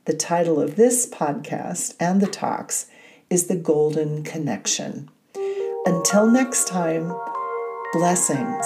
The 0.04 0.14
title 0.14 0.60
of 0.60 0.76
this 0.76 1.04
podcast 1.04 1.96
and 1.98 2.20
the 2.20 2.28
talks 2.28 2.86
is 3.28 3.48
The 3.48 3.56
Golden 3.56 4.22
Connection. 4.22 5.10
Until 5.84 6.30
next 6.30 6.68
time, 6.68 7.12
blessings 7.92 8.64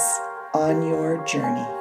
on 0.53 0.83
your 0.83 1.25
journey. 1.25 1.80